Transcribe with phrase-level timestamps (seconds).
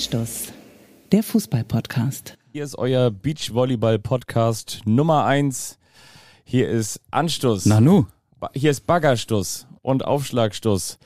[0.00, 0.54] Anstoß,
[1.12, 2.38] der Fußball-Podcast.
[2.54, 5.78] Hier ist euer Beachvolleyball-Podcast Nummer 1.
[6.42, 7.66] Hier ist Anstoß.
[7.66, 8.06] Nanu.
[8.54, 10.98] Hier ist Baggerstoß und Aufschlagstoß.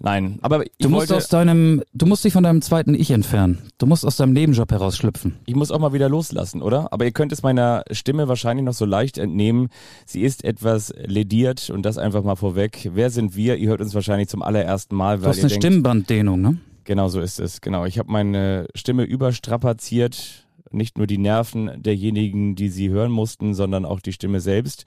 [0.00, 3.70] Nein, aber ich Du musst aus deinem, du musst dich von deinem zweiten Ich entfernen.
[3.78, 5.36] Du musst aus deinem Nebenjob herausschlüpfen.
[5.46, 6.92] ich muss auch mal wieder loslassen, oder?
[6.92, 9.68] Aber ihr könnt es meiner Stimme wahrscheinlich noch so leicht entnehmen.
[10.04, 12.90] Sie ist etwas lediert und das einfach mal vorweg.
[12.92, 13.56] Wer sind wir?
[13.56, 16.58] Ihr hört uns wahrscheinlich zum allerersten Mal, Du weil hast ihr eine denkt, Stimmbanddehnung, ne?
[16.86, 17.60] Genau so ist es.
[17.60, 17.84] Genau.
[17.84, 20.44] Ich habe meine Stimme überstrapaziert.
[20.72, 24.84] Nicht nur die Nerven derjenigen, die sie hören mussten, sondern auch die Stimme selbst.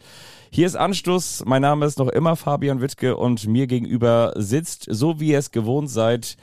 [0.52, 1.43] Hier ist Anstoß.
[1.45, 5.52] Mein Name ist noch immer Fabian Wittke und mir gegenüber sitzt, so wie ihr es
[5.52, 6.35] gewohnt seid,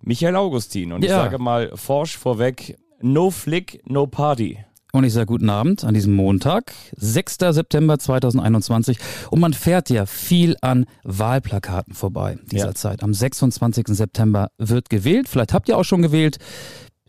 [0.00, 0.92] Michael Augustin.
[0.92, 1.22] Und ich Ja.
[1.24, 4.58] sage mal forsch vorweg, no flick, no party.
[4.98, 7.36] Und ich sage guten Abend an diesem Montag, 6.
[7.50, 8.98] September 2021.
[9.30, 12.74] Und man fährt ja viel an Wahlplakaten vorbei dieser Ja.
[12.74, 13.04] Zeit.
[13.04, 13.86] Am 26.
[13.90, 15.28] September wird gewählt.
[15.28, 16.38] Vielleicht habt ihr auch schon gewählt.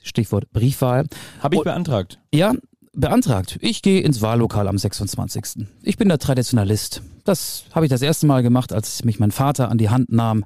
[0.03, 1.05] Stichwort Briefwahl.
[1.41, 2.19] Habe ich beantragt.
[2.31, 2.53] Ja,
[2.93, 3.57] beantragt.
[3.59, 5.65] Ich gehe ins Wahllokal am 26.
[5.81, 7.01] Ich bin der Traditionalist.
[7.25, 10.45] Das habe ich das erste Mal gemacht, als mich mein Vater an die Hand nahm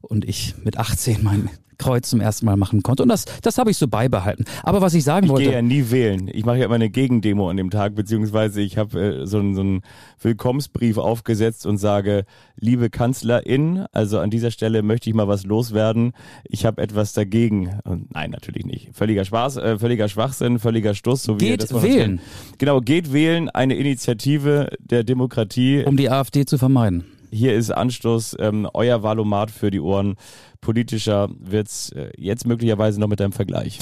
[0.00, 1.50] und ich mit 18 mein
[1.82, 3.02] Kreuz zum ersten Mal machen konnte.
[3.02, 4.44] Und das, das habe ich so beibehalten.
[4.62, 5.44] Aber was ich sagen Ich wollte.
[5.44, 6.30] gehe ja nie wählen.
[6.32, 9.54] Ich mache ja immer eine Gegendemo an dem Tag, beziehungsweise ich habe äh, so, einen-
[9.54, 9.82] so einen
[10.20, 12.24] Willkommensbrief aufgesetzt und sage,
[12.56, 16.12] liebe Kanzlerin, also an dieser Stelle möchte ich mal was loswerden.
[16.44, 17.80] Ich habe etwas dagegen.
[17.84, 18.90] Und nein, natürlich nicht.
[18.94, 21.22] Völliger Spaß, äh, völliger Schwachsinn, völliger Stuss.
[21.24, 22.20] So wie Geht das wählen.
[22.58, 25.82] Genau, geht wählen, eine Initiative der Demokratie.
[25.84, 27.04] um die AfD zu vermeiden.
[27.30, 30.16] Hier ist Anstoß, ähm, euer Valomat für die Ohren.
[30.62, 33.78] Politischer wird's äh, jetzt möglicherweise noch mit einem Vergleich.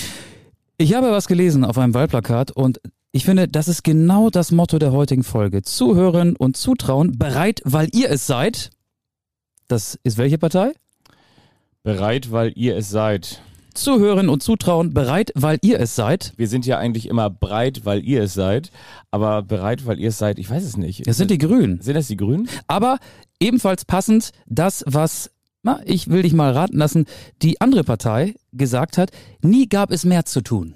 [0.78, 2.80] Ich habe was gelesen auf einem Wahlplakat und
[3.12, 5.62] ich finde, das ist genau das Motto der heutigen Folge.
[5.62, 8.70] Zuhören und zutrauen, bereit, weil ihr es seid.
[9.68, 10.72] Das ist welche Partei?
[11.82, 13.42] Bereit, weil ihr es seid.
[13.74, 16.32] Zuhören und zutrauen, bereit, weil ihr es seid.
[16.36, 18.70] Wir sind ja eigentlich immer breit, weil ihr es seid,
[19.10, 21.06] aber bereit, weil ihr es seid, ich weiß es nicht.
[21.06, 21.80] Das sind die Grünen.
[21.80, 22.48] sind das die Grünen?
[22.68, 22.98] Aber
[23.38, 25.30] ebenfalls passend das, was,
[25.62, 27.06] na, ich will dich mal raten lassen,
[27.42, 29.10] die andere Partei gesagt hat,
[29.42, 30.74] nie gab es mehr zu tun.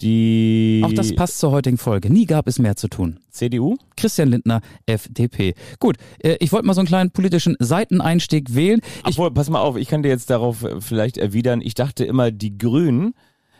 [0.00, 2.12] Die Auch das passt zur heutigen Folge.
[2.12, 3.20] Nie gab es mehr zu tun.
[3.30, 3.76] CDU?
[3.96, 5.54] Christian Lindner, FDP.
[5.78, 8.80] Gut, äh, ich wollte mal so einen kleinen politischen Seiteneinstieg wählen.
[9.08, 12.04] Ich, Obwohl, pass mal auf, ich kann dir jetzt darauf äh, vielleicht erwidern, ich dachte
[12.04, 13.14] immer, die Grünen,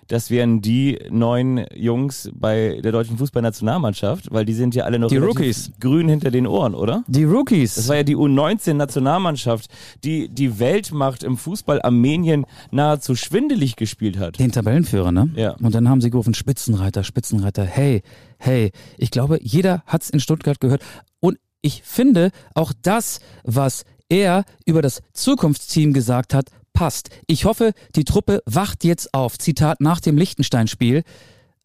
[0.09, 5.09] das wären die neuen Jungs bei der deutschen Fußballnationalmannschaft, weil die sind ja alle noch
[5.09, 5.73] Die Rookies.
[5.81, 7.05] grün hinter den Ohren, oder?
[7.07, 7.75] die Rookies.
[7.77, 9.71] Das war ja die U19-Nationalmannschaft,
[10.05, 14.39] die die Weltmacht im Fußball Armenien nahezu schwindelig gespielt hat.
[14.39, 15.31] den Tabellenführer, ne?
[15.37, 15.53] Ja.
[15.57, 18.03] Und dann haben sie gerufen, Spitzenreiter, Spitzenreiter, hey,
[18.39, 18.71] hey.
[18.99, 20.83] Ich glaube, jeder hat's in Stuttgart gehört.
[21.21, 27.09] Und ich finde, auch das, was er über das Zukunftsteam gesagt hat, passt.
[27.27, 29.39] Ich hoffe, die Truppe wacht jetzt auf.
[29.39, 31.05] Zitat nach dem Liechtenstein-Spiel.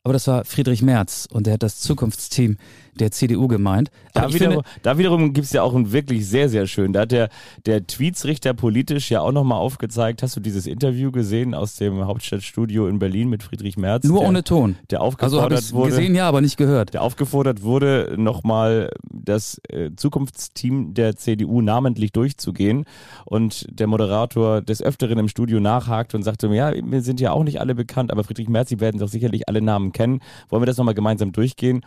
[0.04, 2.58] Aber das war Friedrich Merz und der hat das Zukunftsteam
[2.96, 3.90] der CDU gemeint.
[4.14, 6.94] Da, wiederum, finde, da wiederum gibt's ja auch ein wirklich sehr, sehr schön.
[6.94, 7.30] Da hat der,
[7.66, 10.24] der Tweetsrichter politisch ja auch nochmal aufgezeigt.
[10.24, 14.04] Hast du dieses Interview gesehen aus dem Hauptstadtstudio in Berlin mit Friedrich Merz?
[14.10, 14.76] nur der, ohne Ton.
[14.90, 15.90] Der Also aufgefordert ich wurde.
[15.92, 16.94] gesehen, ja, aber nicht gehört.
[16.94, 22.86] Der aufgefordert wurde, nochmal das äh, Zukunftsteam der CDU namentlich durchzugehen.
[23.26, 27.44] Und der Moderator des Öfteren im Studio nachhakt und sagte, ja, mir sind ja auch
[27.44, 30.20] nicht alle bekannt, aber Friedrich Merz, Sie werden doch sicherlich alle Namen kennen.
[30.50, 31.82] Wollen wir das nochmal gemeinsam durchgehen?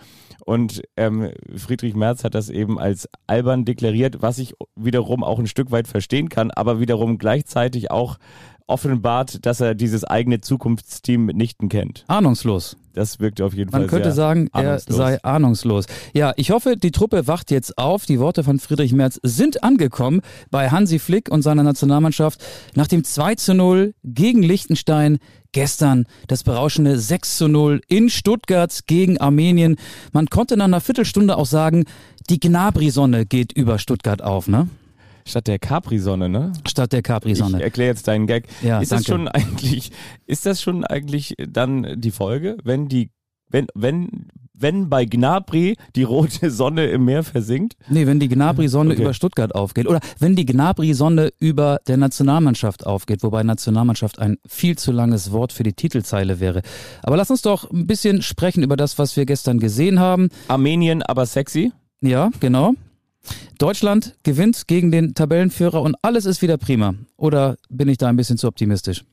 [0.45, 5.47] Und ähm, Friedrich Merz hat das eben als albern deklariert, was ich wiederum auch ein
[5.47, 8.19] Stück weit verstehen kann, aber wiederum gleichzeitig auch
[8.67, 12.05] offenbart, dass er dieses eigene Zukunftsteam mitnichten kennt.
[12.09, 12.77] Ahnungslos.
[12.95, 14.97] Das wirkt auf jeden Man Fall könnte sehr sagen, er ahnungslos.
[14.97, 15.87] sei ahnungslos.
[16.13, 18.05] Ja, ich hoffe, die Truppe wacht jetzt auf.
[18.05, 22.45] Die Worte von Friedrich Merz sind angekommen bei Hansi Flick und seiner Nationalmannschaft.
[22.75, 25.19] Nach dem 2 zu 0 gegen Liechtenstein
[25.53, 29.77] gestern das berauschende 6 zu 0 in Stuttgart gegen Armenien.
[30.13, 31.85] Man konnte nach einer Viertelstunde auch sagen,
[32.29, 34.69] die Gnabri-Sonne geht über Stuttgart auf, ne?
[35.25, 36.53] Statt der Capri-Sonne, ne?
[36.67, 37.63] Statt der Ich Capri-Sonne.
[37.63, 38.47] erkläre jetzt deinen Gag.
[38.63, 39.23] Ja, ist das danke.
[39.25, 39.91] schon eigentlich,
[40.27, 43.11] ist das schon eigentlich dann die Folge, wenn die,
[43.51, 47.75] wenn, wenn, wenn bei Gnabri die rote Sonne im Meer versinkt?
[47.89, 49.03] Nee, wenn die Gnabri-Sonne Okay.
[49.03, 49.87] über Stuttgart aufgeht.
[49.89, 55.53] Oder wenn die Gnabri-Sonne über der Nationalmannschaft aufgeht, wobei Nationalmannschaft ein viel zu langes Wort
[55.53, 56.63] für die Titelzeile wäre.
[57.03, 60.29] Aber lass uns doch ein bisschen sprechen über das, was wir gestern gesehen haben.
[60.49, 61.73] Armenien aber sexy?
[62.01, 62.75] Ja, genau.
[63.59, 66.95] Deutschland gewinnt gegen den Tabellenführer und alles ist wieder prima.
[67.17, 69.05] Oder bin ich da ein bisschen zu optimistisch?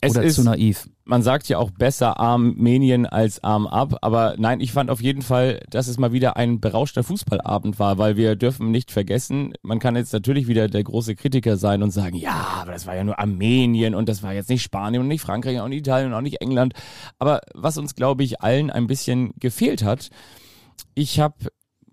[0.00, 0.88] Es Oder ist- zu naiv?
[1.04, 5.22] man sagt ja auch besser Armenien als Arm ab, aber nein, ich fand auf jeden
[5.22, 9.78] Fall, dass es mal wieder ein berauschter Fußballabend war, weil wir dürfen nicht vergessen, man
[9.80, 13.04] kann jetzt natürlich wieder der große Kritiker sein und sagen, ja, aber das war ja
[13.04, 16.14] nur Armenien und das war jetzt nicht Spanien und nicht Frankreich und nicht Italien und
[16.14, 16.74] auch nicht England,
[17.18, 20.10] aber was uns glaube ich allen ein bisschen gefehlt hat,
[20.94, 21.34] ich habe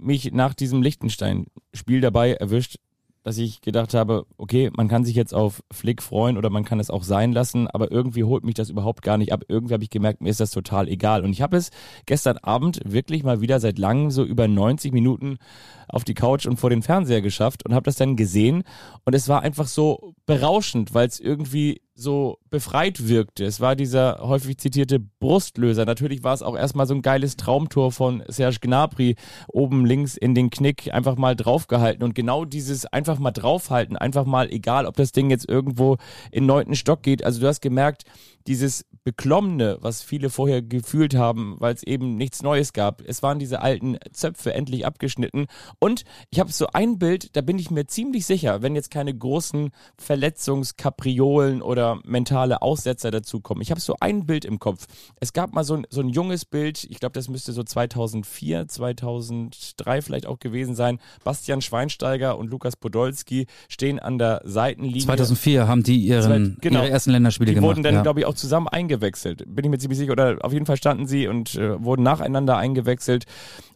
[0.06, 2.78] mich nach diesem Liechtenstein-Spiel dabei erwischt,
[3.26, 6.80] dass ich gedacht habe, okay, man kann sich jetzt auf Flick freuen oder man kann
[6.80, 9.42] es auch sein lassen, aber irgendwie holt mich das überhaupt gar nicht ab.
[9.48, 11.24] Irgendwie habe ich gemerkt, mir ist das total egal.
[11.24, 11.72] Und ich habe es
[12.06, 15.40] gestern Abend wirklich mal wieder seit langem so über 90 Minuten
[15.88, 18.64] auf die Couch und vor den Fernseher geschafft und habe das dann gesehen
[19.04, 23.46] und es war einfach so berauschend, weil es irgendwie so befreit wirkte.
[23.46, 25.86] Es war dieser häufig zitierte Brustlöser.
[25.86, 29.16] Natürlich war es auch erstmal so ein geiles Traumtor von Serge Gnabry
[29.48, 34.26] oben links in den Knick einfach mal draufgehalten und genau dieses einfach mal draufhalten, einfach
[34.26, 35.96] mal egal, ob das Ding jetzt irgendwo
[36.32, 37.24] in neunten Stock geht.
[37.24, 38.04] Also du hast gemerkt,
[38.46, 43.02] dieses Beklommene, was viele vorher gefühlt haben, weil es eben nichts Neues gab.
[43.02, 45.48] Es waren diese alten Zöpfe endlich abgeschnitten.
[45.80, 49.14] Und ich habe so ein Bild, da bin ich mir ziemlich sicher, wenn jetzt keine
[49.14, 53.62] großen Verletzungskapriolen oder mentale Aussetzer dazukommen.
[53.62, 54.86] Ich habe so ein Bild im Kopf.
[55.20, 58.68] Es gab mal so ein, so ein junges Bild, ich glaube, das müsste so 2004,
[58.68, 61.00] 2003 vielleicht auch gewesen sein.
[61.24, 65.02] Bastian Schweinsteiger und Lukas Podolski stehen an der Seitenlinie.
[65.02, 66.80] 2004 haben die ihren, genau.
[66.80, 67.70] ihre ersten Länderspiele Die gemacht.
[67.70, 68.02] wurden dann, ja.
[68.02, 69.44] glaube ich, auch zusammen eingewechselt.
[69.48, 70.12] Bin ich mir ziemlich sicher.
[70.12, 73.26] Oder auf jeden Fall standen sie und äh, wurden nacheinander eingewechselt.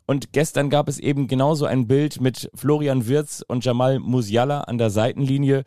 [0.09, 4.79] Und gestern gab es eben genauso ein Bild mit Florian Wirz und Jamal Musiala an
[4.79, 5.65] der Seitenlinie.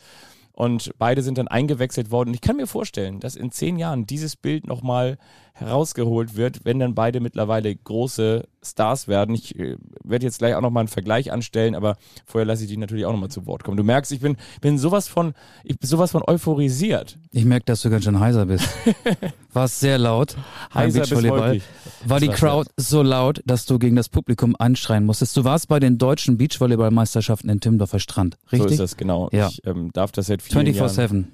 [0.51, 2.35] Und beide sind dann eingewechselt worden.
[2.35, 5.17] Ich kann mir vorstellen, dass in zehn Jahren dieses Bild nochmal
[5.55, 9.35] herausgeholt wird, wenn dann beide mittlerweile große Stars werden.
[9.35, 12.79] Ich äh, werde jetzt gleich auch nochmal einen Vergleich anstellen, aber vorher lasse ich dich
[12.79, 13.77] natürlich auch nochmal zu Wort kommen.
[13.77, 15.35] Du merkst, ich bin, bin sowas von,
[15.65, 17.19] ich bin sowas von euphorisiert.
[17.33, 18.69] Ich merke, dass du ganz schön heiser bist.
[19.53, 20.37] War es sehr laut
[20.75, 21.41] Heiser bis Beachvolleyball.
[21.51, 21.63] wolkig.
[22.07, 25.37] War die Crowd so laut, dass du gegen das Publikum anschreien musstest.
[25.37, 28.73] Du warst bei den deutschen Beachvolleyballmeisterschaften in Timdorfer Strand, So richtig?
[28.73, 29.29] ist das, genau.
[29.33, 29.49] Ja.
[29.49, 30.89] Ich ähm, darf das seit vielen Jahren.
[30.89, 31.25] 24-7.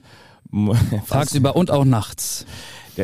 [0.50, 2.46] Was, Tagsüber und auch nachts.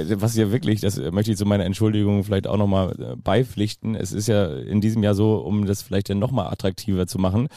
[0.03, 3.95] Der- was ja wirklich, das möchte ich zu meiner Entschuldigung vielleicht auch nochmal äh, beipflichten.
[3.95, 7.49] Es ist ja in diesem Jahr so, um das vielleicht dann nochmal attraktiver zu machen.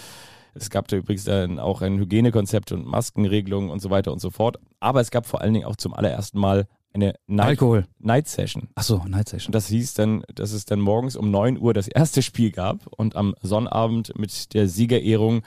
[0.53, 4.29] Es gab da übrigens dann auch ein Hygienekonzept und Maskenregelungen und so weiter und so
[4.31, 4.57] fort.
[4.79, 7.85] Aber es gab vor allen Dingen auch zum allerersten Mal eine Night, Alkohol.
[7.99, 8.69] Night Session.
[8.73, 9.49] Achso, Night Session.
[9.49, 12.87] Und das hieß dann, dass es dann morgens um 9 Uhr das erste Spiel gab
[12.87, 15.43] und am Sonnabend mit der Siegerehrung,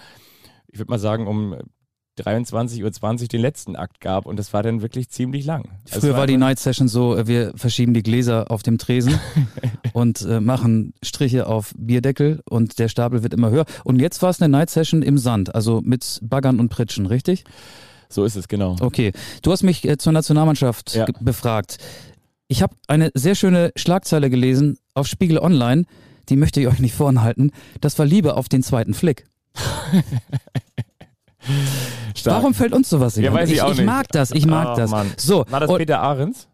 [0.69, 1.57] ich würde mal sagen, um
[2.21, 4.27] 23.20 Uhr den letzten Akt gab.
[4.27, 5.69] Und das war dann wirklich ziemlich lang.
[5.89, 8.79] Also Früher es war die Night Session so, äh, wir verschieben die Gläser auf dem
[8.79, 9.19] Tresen
[9.93, 13.65] und äh, machen Striche auf Bierdeckel und der Stapel wird immer höher.
[13.85, 17.45] Und jetzt war es eine Night Session im Sand, also mit Baggern und Pritschen, richtig?
[18.09, 18.77] So ist es, genau.
[18.81, 19.13] Okay.
[19.43, 21.07] Du hast mich äh, zur Nationalmannschaft Ja.
[21.21, 21.79] befragt.
[22.49, 25.85] Ich habe eine sehr schöne Schlagzeile gelesen auf Spiegel Online,
[26.29, 27.53] die möchte ich euch nicht vorenthalten.
[27.81, 29.25] Das war Liebe auf den zweiten Flick.
[32.15, 32.37] Stark.
[32.39, 33.87] Warum fällt uns sowas in Ja, weiß ich ich, auch ich nicht.
[33.87, 34.91] mag das, ich mag Ah, das.
[34.91, 35.11] Mann.
[35.17, 36.49] So, War das und, Peter Ahrens?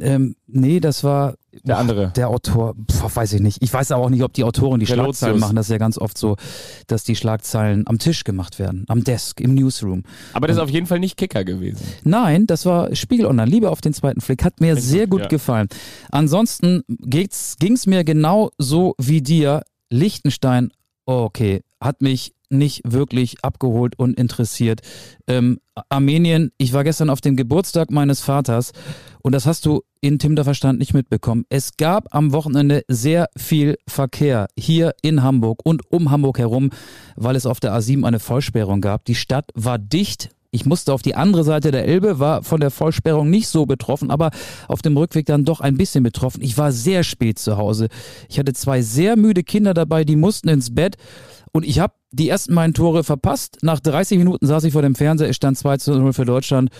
[0.00, 1.34] ähm, nee, das war
[1.64, 2.12] Der andere.
[2.14, 3.62] Der Autor, pf, weiß ich nicht.
[3.62, 5.18] Ich weiß aber auch nicht, ob die Autoren die Relotius.
[5.18, 5.56] Schlagzeilen machen.
[5.56, 6.36] Das ist ja ganz oft so,
[6.88, 10.02] dass die Schlagzeilen am Tisch gemacht werden, am Desk, im Newsroom.
[10.34, 11.86] Aber das ist auf jeden Fall nicht Kicker gewesen.
[12.04, 13.50] Nein, das war Spiegel Online.
[13.50, 14.44] Liebe auf den zweiten Flick.
[14.44, 15.28] Hat mir sehr gut ja.
[15.28, 15.68] gefallen.
[16.10, 19.62] Ansonsten ging es mir genau so wie dir.
[19.90, 20.70] Liechtenstein,
[21.06, 24.80] oh, okay, hat mich nicht wirklich abgeholt und interessiert.
[25.26, 28.72] Ähm, Armenien, ich war gestern auf dem Geburtstag meines Vaters
[29.22, 31.44] und das hast du in Timder Verstand nicht mitbekommen.
[31.48, 36.70] Es gab am Wochenende sehr viel Verkehr hier in Hamburg und um Hamburg herum,
[37.16, 39.04] weil es auf der A7 eine Vollsperrung gab.
[39.04, 40.30] Die Stadt war dicht.
[40.50, 44.10] Ich musste auf die andere Seite der Elbe, war von der Vollsperrung nicht so betroffen,
[44.10, 44.30] aber
[44.66, 46.40] auf dem Rückweg dann doch ein bisschen betroffen.
[46.42, 47.88] Ich war sehr spät zu Hause.
[48.30, 50.96] Ich hatte zwei sehr müde Kinder dabei, die mussten ins Bett.
[51.52, 53.58] Und ich habe die ersten beiden Tore verpasst.
[53.62, 56.70] Nach 30 Minuten saß ich vor dem Fernseher, es stand 2 zu 0 für Deutschland.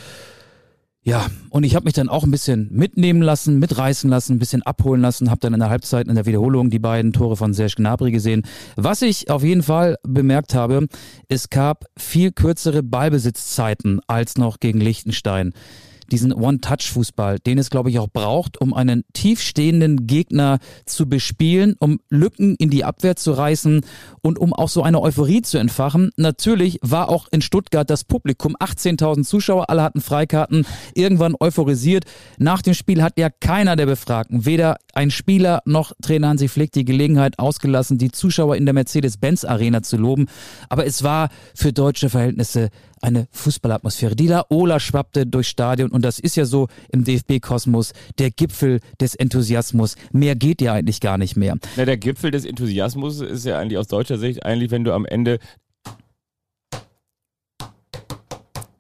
[1.03, 4.63] Ja, und ich habe mich dann auch ein bisschen mitnehmen lassen, mitreißen lassen, ein bisschen
[4.63, 7.77] abholen lassen, habe dann in der Halbzeit in der Wiederholung die beiden Tore von Serge
[7.77, 8.43] Gnabry gesehen.
[8.77, 10.87] Was ich auf jeden Fall bemerkt habe,
[11.29, 15.55] es gab viel kürzere Ballbesitzzeiten als noch gegen Liechtenstein.
[16.11, 22.00] Diesen One-Touch-Fußball, den es, glaube ich, auch braucht, um einen tiefstehenden Gegner zu bespielen, um
[22.09, 23.83] Lücken in die Abwehr zu reißen
[24.23, 26.11] und um auch so eine Euphorie zu entfachen.
[26.17, 32.05] Natürlich war auch in Stuttgart das Publikum, 18.000 Zuschauer, alle hatten Freikarten, irgendwann euphorisiert.
[32.38, 36.73] Nach dem Spiel hat ja keiner der Befragten, weder ein Spieler noch Trainer Hansi Flick,
[36.73, 40.27] die Gelegenheit ausgelassen, die Zuschauer in der Mercedes-Benz-Arena zu loben.
[40.69, 44.17] Aber es war für deutsche Verhältnisse eine Fußballatmosphäre.
[44.17, 49.97] Die Laola schwappte durchs Stadion das ist ja so im DFB-Kosmos der Gipfel des Enthusiasmus.
[50.12, 51.57] Mehr geht ja eigentlich gar nicht mehr.
[51.76, 55.05] Na, der Gipfel des Enthusiasmus ist ja eigentlich aus deutscher Sicht eigentlich, wenn du am
[55.05, 55.38] Ende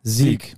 [0.02, 0.54] Sieg.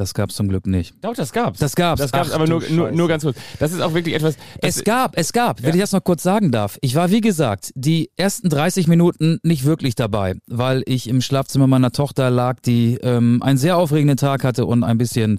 [0.00, 0.94] Das gab's zum Glück nicht.
[1.02, 1.58] Doch, das gab's.
[1.58, 2.00] Das gab's.
[2.00, 3.36] Das gab's, Ach, aber nur, nur, nur ganz kurz.
[3.58, 4.36] Das ist auch wirklich etwas.
[4.62, 5.74] Es gab, es gab, wenn Ja.
[5.74, 6.78] ich das noch kurz sagen darf.
[6.80, 11.66] Ich war, wie gesagt, die ersten 30 Minuten nicht wirklich dabei, weil ich im Schlafzimmer
[11.66, 15.38] meiner Tochter lag, die ähm, einen sehr aufregenden Tag hatte und ein bisschen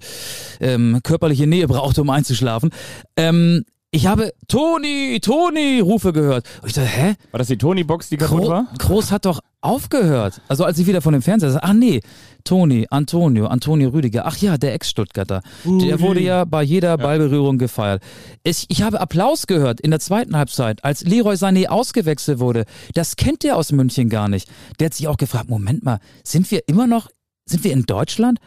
[0.60, 2.70] ähm, körperliche Nähe brauchte, um einzuschlafen.
[3.18, 6.46] Ähm, ich habe Toni, Toni Rufe gehört.
[6.62, 7.16] Und ich dachte, hä?
[7.32, 8.68] war das die Tony-Box, die kaputt Gro war?
[8.78, 10.42] Groß hat doch aufgehört.
[10.48, 12.02] Also als ich wieder von dem Fernseher sah, ach nee,
[12.44, 15.42] Toni, Antonio, Antonio Rüdiger, ach ja, der Ex-Stuttgarter.
[15.66, 18.02] Der wurde ja bei jeder Ballberührung gefeiert.
[18.44, 22.66] Ich, ich habe Applaus gehört in der zweiten Halbzeit, als Leroy Sané ausgewechselt wurde.
[22.96, 24.50] Das kennt der aus München gar nicht.
[24.80, 27.10] Der hat sich auch gefragt, Moment mal, sind wir immer noch,
[27.46, 28.40] sind wir in Deutschland?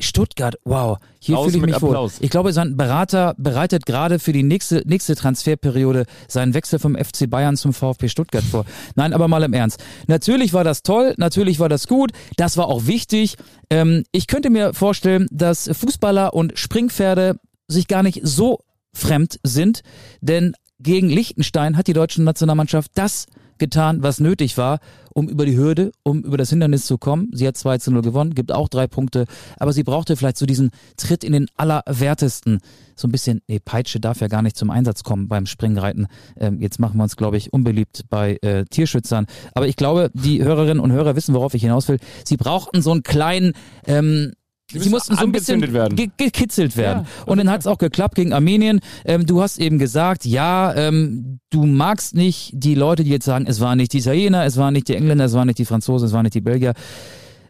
[0.00, 2.10] Stuttgart, wow, hier fühle ich mich wohl.
[2.20, 7.28] Ich glaube, sein Berater bereitet gerade für die nächste, nächste Transferperiode seinen Wechsel vom FC
[7.28, 8.64] Bayern zum VfB Stuttgart vor.
[8.94, 9.82] Nein, aber mal im Ernst.
[10.06, 13.36] Natürlich war das toll, natürlich war das gut, das war auch wichtig.
[13.70, 17.36] Ähm, ich könnte mir vorstellen, dass Fußballer und Springpferde
[17.68, 18.60] sich gar nicht so
[18.92, 19.82] fremd sind,
[20.20, 23.26] denn gegen Liechtenstein hat die deutsche Nationalmannschaft das
[23.60, 24.80] getan, was nötig war,
[25.14, 27.28] um über die Hürde, um über das Hindernis zu kommen.
[27.32, 29.26] Sie hat 2 zu 0 gewonnen, gibt auch drei Punkte,
[29.58, 32.60] aber sie brauchte vielleicht so diesen Tritt in den Allerwertesten.
[32.96, 36.06] So ein bisschen, nee, Peitsche darf ja gar nicht zum Einsatz kommen beim Springreiten.
[36.36, 39.26] Ähm, jetzt machen wir uns, glaube ich, unbeliebt bei äh, Tierschützern.
[39.54, 41.98] Aber ich glaube, die Hörerinnen und Hörer wissen, worauf ich hinaus will.
[42.24, 43.52] Sie brauchten so einen kleinen,
[43.86, 44.32] ähm,
[44.72, 47.04] Sie mussten so ein bisschen ge gekitzelt werden.
[47.04, 48.80] Ja, und dann hat es auch geklappt gegen Armenien.
[49.04, 53.46] Ähm, du hast eben gesagt, ja, ähm, du magst nicht die Leute, die jetzt sagen,
[53.48, 56.06] es waren nicht die Italiener, es waren nicht die Engländer, es waren nicht die Franzosen,
[56.06, 56.74] es waren nicht die Belgier.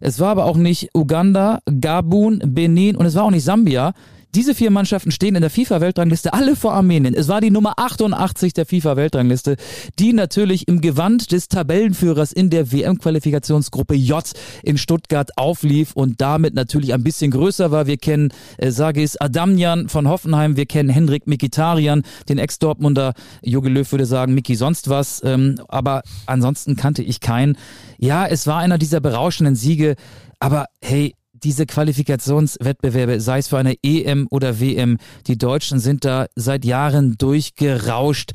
[0.00, 3.92] Es war aber auch nicht Uganda, Gabun, Benin und es war auch nicht Sambia.
[4.36, 7.14] Diese vier Mannschaften stehen in der FIFA-Weltrangliste alle vor Armenien.
[7.14, 9.56] Es war die Nummer 88 der FIFA-Weltrangliste,
[9.98, 14.22] die natürlich im Gewand des Tabellenführers in der WM-Qualifikationsgruppe J
[14.62, 17.88] in Stuttgart auflief und damit natürlich ein bisschen größer war.
[17.88, 23.14] Wir kennen äh, Sagis Adamjan von Hoffenheim, wir kennen Hendrik Mikitarian, den Ex-Dortmunder.
[23.42, 25.22] Jogi Löw würde sagen, Miki sonst was.
[25.24, 27.58] Ähm, aber ansonsten kannte ich keinen.
[27.98, 29.96] Ja, es war einer dieser berauschenden Siege,
[30.38, 36.26] aber hey, diese Qualifikationswettbewerbe, sei es für eine EM oder WM, die Deutschen sind da
[36.34, 38.32] seit Jahren durchgerauscht.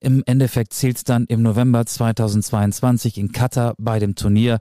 [0.00, 4.58] Im Endeffekt zählt's dann im November 2022 in Katar bei dem Turnier.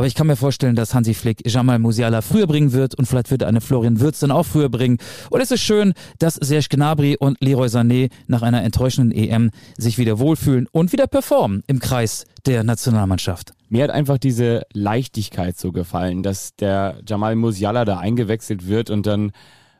[0.00, 3.30] Aber ich kann mir vorstellen, dass Hansi Flick Jamal Musiala früher bringen wird und vielleicht
[3.30, 4.96] wird eine Florian Würz dann auch früher bringen.
[5.28, 9.98] Und es ist schön, dass Serge Gnabry und Leroy Sané nach einer enttäuschenden EM sich
[9.98, 13.52] wieder wohlfühlen und wieder performen im Kreis der Nationalmannschaft.
[13.68, 19.06] Mir hat einfach diese Leichtigkeit so gefallen, dass der Jamal Musiala da eingewechselt wird und
[19.06, 19.32] dann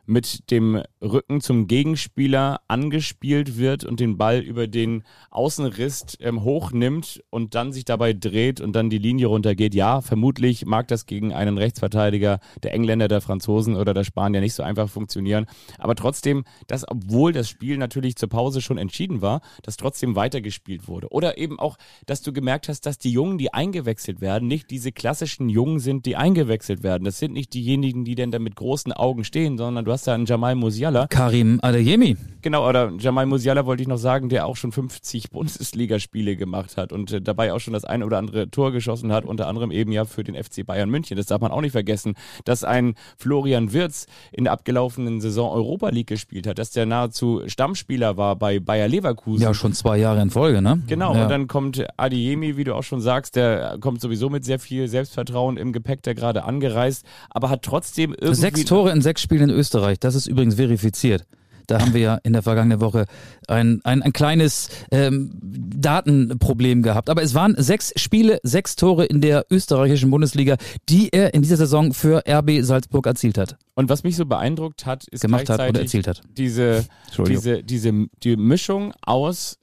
[0.05, 7.23] mit dem Rücken zum Gegenspieler angespielt wird und den Ball über den Außenriss ähm, hochnimmt
[7.29, 9.73] und dann sich dabei dreht und dann die Linie runtergeht.
[9.73, 14.53] Ja, vermutlich mag das gegen einen Rechtsverteidiger der Engländer, der Franzosen oder der Spanier nicht
[14.53, 15.45] so einfach funktionieren.
[15.77, 20.87] Aber trotzdem, dass obwohl das Spiel natürlich zur Pause schon entschieden war, dass trotzdem weitergespielt
[20.87, 21.09] wurde.
[21.09, 24.91] Oder eben auch, dass du gemerkt hast, dass die Jungen, die eingewechselt werden, nicht diese
[24.91, 27.05] klassischen Jungen sind, die eingewechselt werden.
[27.05, 30.13] Das sind nicht diejenigen, die denn da mit großen Augen stehen, sondern du hast da
[30.13, 31.07] einen Jamal Musiala.
[31.07, 32.17] Karim Adeyemi.
[32.41, 36.91] Genau, oder Jamal Musiala wollte ich noch sagen, der auch schon 50 Bundesligaspiele gemacht hat
[36.91, 39.91] und äh, dabei auch schon das ein oder andere Tor geschossen hat, unter anderem eben
[39.91, 41.17] ja für den FC Bayern München.
[41.17, 42.15] Das darf man auch nicht vergessen,
[42.45, 47.43] dass ein Florian Wirz in der abgelaufenen Saison Europa League gespielt hat, dass der nahezu
[47.45, 49.43] Stammspieler war bei Bayer Leverkusen.
[49.43, 50.81] Ja, schon zwei Jahre in Folge, ne?
[50.87, 51.23] Genau, ja.
[51.23, 54.87] und dann kommt Adiemi, wie du auch schon sagst, der kommt sowieso mit sehr viel
[54.87, 58.41] Selbstvertrauen im Gepäck, der gerade angereist, aber hat trotzdem irgendwie...
[58.41, 61.25] Sechs Tore in sechs Spielen in Österreich, das ist übrigens verifiziert.
[61.67, 63.05] Da haben wir ja in der vergangenen Woche
[63.47, 67.09] ein, ein, ein kleines ähm, Datenproblem gehabt.
[67.09, 70.57] Aber es waren sechs Spiele, sechs Tore in der österreichischen Bundesliga,
[70.89, 73.57] die er in dieser Saison für RB Salzburg erzielt hat.
[73.75, 76.21] Und was mich so beeindruckt hat, ist Gemacht hat oder erzielt hat.
[76.37, 76.85] diese,
[77.25, 79.57] diese, diese die Mischung aus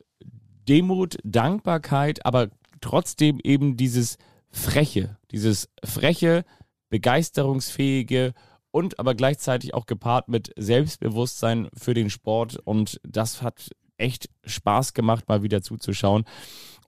[0.66, 2.48] Demut, Dankbarkeit, aber
[2.80, 4.16] trotzdem eben dieses
[4.50, 6.44] Freche, dieses freche,
[6.90, 8.32] begeisterungsfähige
[8.70, 14.94] und aber gleichzeitig auch gepaart mit Selbstbewusstsein für den Sport und das hat echt Spaß
[14.94, 16.25] gemacht, mal wieder zuzuschauen.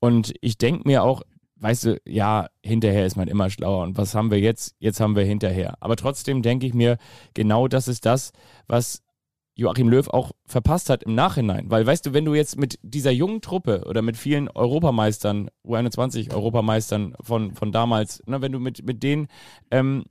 [0.00, 1.22] Und ich denke mir auch,
[1.56, 3.82] weißt du, ja, hinterher ist man immer schlauer.
[3.82, 4.74] Und was haben wir jetzt?
[4.78, 5.74] Jetzt haben wir hinterher.
[5.80, 6.96] Aber trotzdem denke ich mir,
[7.34, 8.32] genau das ist das,
[8.66, 9.02] was
[9.54, 11.70] Joachim Löw auch verpasst hat im Nachhinein.
[11.70, 16.32] Weil, weißt du, wenn du jetzt mit dieser jungen Truppe oder mit vielen Europameistern, U21
[16.32, 19.28] Europameistern von, von damals, ne, wenn du mit, mit denen
[19.70, 20.04] ähm,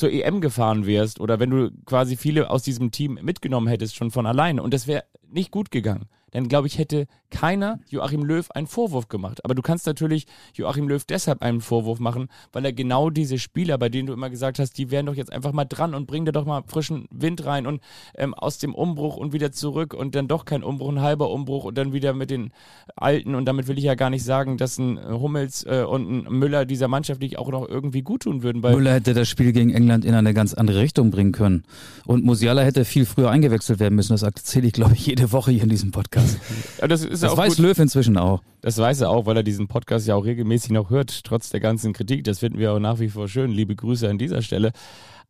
[0.00, 4.10] zur EM gefahren wärst oder wenn du quasi viele aus diesem Team mitgenommen hättest schon
[4.10, 8.50] von alleine und das wäre nicht gut gegangen dann glaube ich, hätte keiner Joachim Löw
[8.50, 9.44] einen Vorwurf gemacht.
[9.44, 13.78] Aber du kannst natürlich Joachim Löw deshalb einen Vorwurf machen, weil er genau diese Spieler,
[13.78, 16.26] bei denen du immer gesagt hast, die wären doch jetzt einfach mal dran und bringen
[16.26, 17.80] da doch mal frischen Wind rein und
[18.16, 21.64] ähm, aus dem Umbruch und wieder zurück und dann doch kein Umbruch, ein halber Umbruch
[21.64, 22.52] und dann wieder mit den
[22.96, 23.34] Alten.
[23.34, 26.64] Und damit will ich ja gar nicht sagen, dass ein Hummels äh, und ein Müller
[26.64, 28.60] dieser Mannschaft nicht auch noch irgendwie gut tun würden.
[28.60, 31.62] Müller hätte das Spiel gegen England in eine ganz andere Richtung bringen können.
[32.06, 34.12] Und Musiala hätte viel früher eingewechselt werden müssen.
[34.12, 36.19] Das erzähle ich, glaube ich, jede Woche hier in diesem Podcast.
[36.20, 36.80] Podcast.
[36.80, 37.66] Ja, das, ist das weiß gut.
[37.66, 38.42] Löw inzwischen auch.
[38.60, 41.60] Das weiß er auch, weil er diesen Podcast ja auch regelmäßig noch hört, trotz der
[41.60, 42.24] ganzen Kritik.
[42.24, 43.50] Das finden wir auch nach wie vor schön.
[43.50, 44.72] Liebe Grüße an dieser Stelle.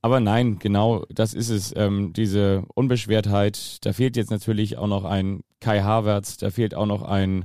[0.03, 1.75] Aber nein, genau das ist es.
[1.77, 3.85] Ähm, diese Unbeschwertheit.
[3.85, 7.45] Da fehlt jetzt natürlich auch noch ein Kai Havertz, da fehlt auch noch ein,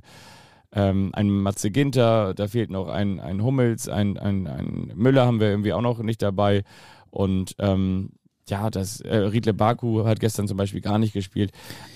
[0.71, 5.41] ähm, ein Matze Ginter, da fehlt noch ein, ein Hummels, ein, ein, ein Müller haben
[5.41, 6.63] wir irgendwie auch noch nicht dabei.
[7.09, 8.11] Und ähm,
[8.49, 11.51] ja, das äh, Riedle Baku hat gestern zum Beispiel gar nicht gespielt.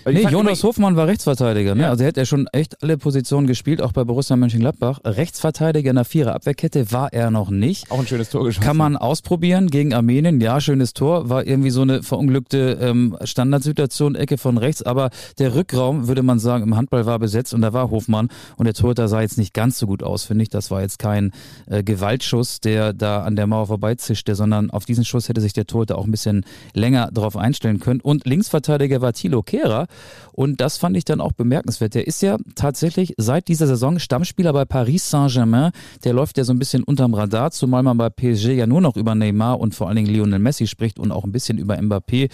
[0.05, 1.83] nee, Jonas Hofmann war Rechtsverteidiger, ne?
[1.83, 1.89] Ja.
[1.89, 4.99] Also er hat ja schon echt alle Positionen gespielt, auch bei Borussia Mönchengladbach.
[5.05, 7.91] Rechtsverteidiger in der Vierer Abwehrkette war er noch nicht.
[7.91, 8.65] Auch ein schönes Tor geschossen.
[8.65, 10.41] Kann man ausprobieren gegen Armenien.
[10.41, 11.29] Ja, schönes Tor.
[11.29, 14.81] War irgendwie so eine verunglückte ähm, Standardsituation, Ecke von rechts.
[14.81, 18.29] Aber der Rückraum, würde man sagen, im Handball war besetzt und da war Hofmann.
[18.57, 20.49] Und der Torhüter sah jetzt nicht ganz so gut aus, finde ich.
[20.49, 21.31] Das war jetzt kein
[21.67, 25.67] äh, Gewaltschuss, der da an der Mauer vorbeizischte, sondern auf diesen Schuss hätte sich der
[25.67, 26.38] Torhüter auch ein bisschen
[26.73, 28.01] länger darauf einstellen können.
[28.01, 29.87] Und Linksverteidiger war Thilo Kehrer.
[30.39, 31.95] Und das fand ich dann auch bemerkenswert.
[31.95, 35.71] Der ist ja tatsächlich seit dieser Saison Stammspieler bei Paris Saint-Germain.
[36.05, 38.95] Der läuft ja so ein bisschen unterm Radar, zumal man bei PSG ja nur noch
[38.95, 42.29] über Neymar und vor allen Dingen Lionel Messi spricht und auch ein bisschen über Mbappé.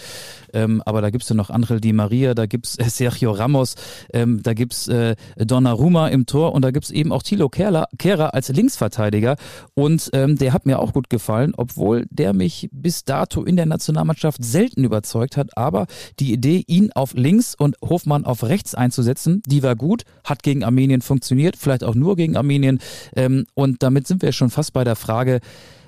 [0.52, 3.74] Ähm, aber da gibt's ja noch Angel Di Maria, da gibt's Sergio Ramos,
[4.12, 8.34] ähm, da gibt's äh, Donnarumma im Tor und da gibt's eben auch Thilo Kehrer, Kehrer
[8.34, 9.36] als Linksverteidiger.
[9.74, 13.66] Und ähm, der hat mir auch gut gefallen, obwohl der mich bis dato in der
[13.66, 15.86] National Nationalmannschaft selten überzeugt hat, aber
[16.20, 20.64] die Idee, ihn auf links und Hofmann auf rechts einzusetzen, die war gut, hat gegen
[20.64, 22.78] Armenien funktioniert, vielleicht auch nur gegen Armenien.
[23.14, 25.40] Ähm, und damit sind wir schon fast bei der Frage,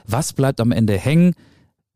[0.06, 1.34] was bleibt am Ende hängen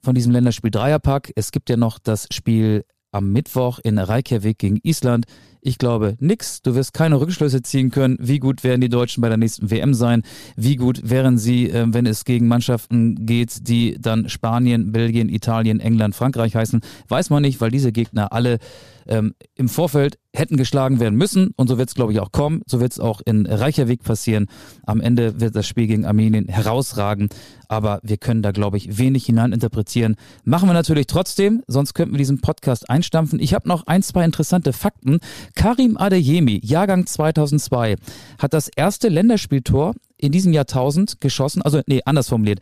[0.02, 1.32] von diesem Länderspiel Dreierpack?
[1.34, 5.26] Es gibt ja noch das Spiel am Mittwoch in Reykjavik gegen Island.
[5.64, 6.60] Ich glaube nix.
[6.60, 8.16] Du wirst keine Rückschlüsse ziehen können.
[8.20, 10.24] Wie gut werden die Deutschen bei der nächsten WM sein?
[10.56, 15.78] Wie gut wären sie, äh, wenn es gegen Mannschaften geht, die dann Spanien, Belgien, Italien,
[15.78, 16.80] England, Frankreich heißen?
[17.06, 18.58] Weiß man nicht, weil diese Gegner alle
[19.06, 22.62] ähm, im Vorfeld hätten geschlagen werden müssen und so wird es, glaube ich, auch kommen.
[22.66, 24.46] So wird es auch in Reykjavik passieren.
[24.86, 27.28] Am Ende wird das Spiel gegen Armenien herausragen,
[27.68, 30.16] aber wir können da, glaube ich, wenig hineininterpretieren.
[30.44, 33.40] Machen wir natürlich trotzdem, sonst könnten wir diesen Podcast einstampfen.
[33.40, 35.20] Ich habe noch ein, zwei interessante Fakten.
[35.54, 37.96] Karim Adeyemi, Jahrgang 2002,
[38.38, 42.60] hat das erste Länderspieltor in diesem Jahrtausend geschossen, also nee, anders formuliert.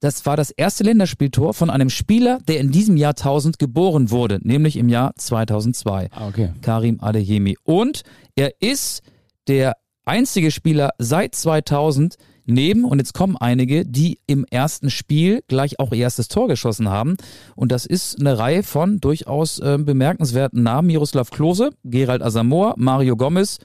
[0.00, 4.76] Das war das erste Länderspieltor von einem Spieler, der in diesem Jahrtausend geboren wurde, nämlich
[4.76, 6.10] im Jahr 2002.
[6.12, 6.50] Ah, okay.
[6.60, 7.56] Karim Adeyemi.
[7.64, 8.02] Und
[8.34, 9.02] er ist
[9.48, 15.78] der einzige Spieler seit 2000 neben, und jetzt kommen einige, die im ersten Spiel gleich
[15.78, 17.16] auch ihr erstes Tor geschossen haben.
[17.54, 20.86] Und das ist eine Reihe von durchaus äh, bemerkenswerten Namen.
[20.86, 23.58] Miroslav Klose, Gerald Asamoah, Mario Gomez,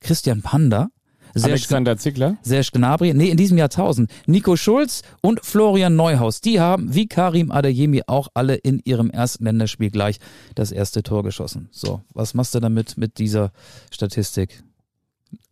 [0.00, 0.88] Christian Panda,
[1.34, 2.36] Serge, Alexander Zickler?
[2.42, 4.10] Serge Gnabry, nee, in diesem Jahrtausend.
[4.26, 9.44] Nico Schulz und Florian Neuhaus, die haben, wie Karim Adeyemi, auch alle in ihrem ersten
[9.44, 10.18] Länderspiel gleich
[10.54, 11.68] das erste Tor geschossen.
[11.70, 13.52] So, was machst du damit mit dieser
[13.90, 14.62] Statistik?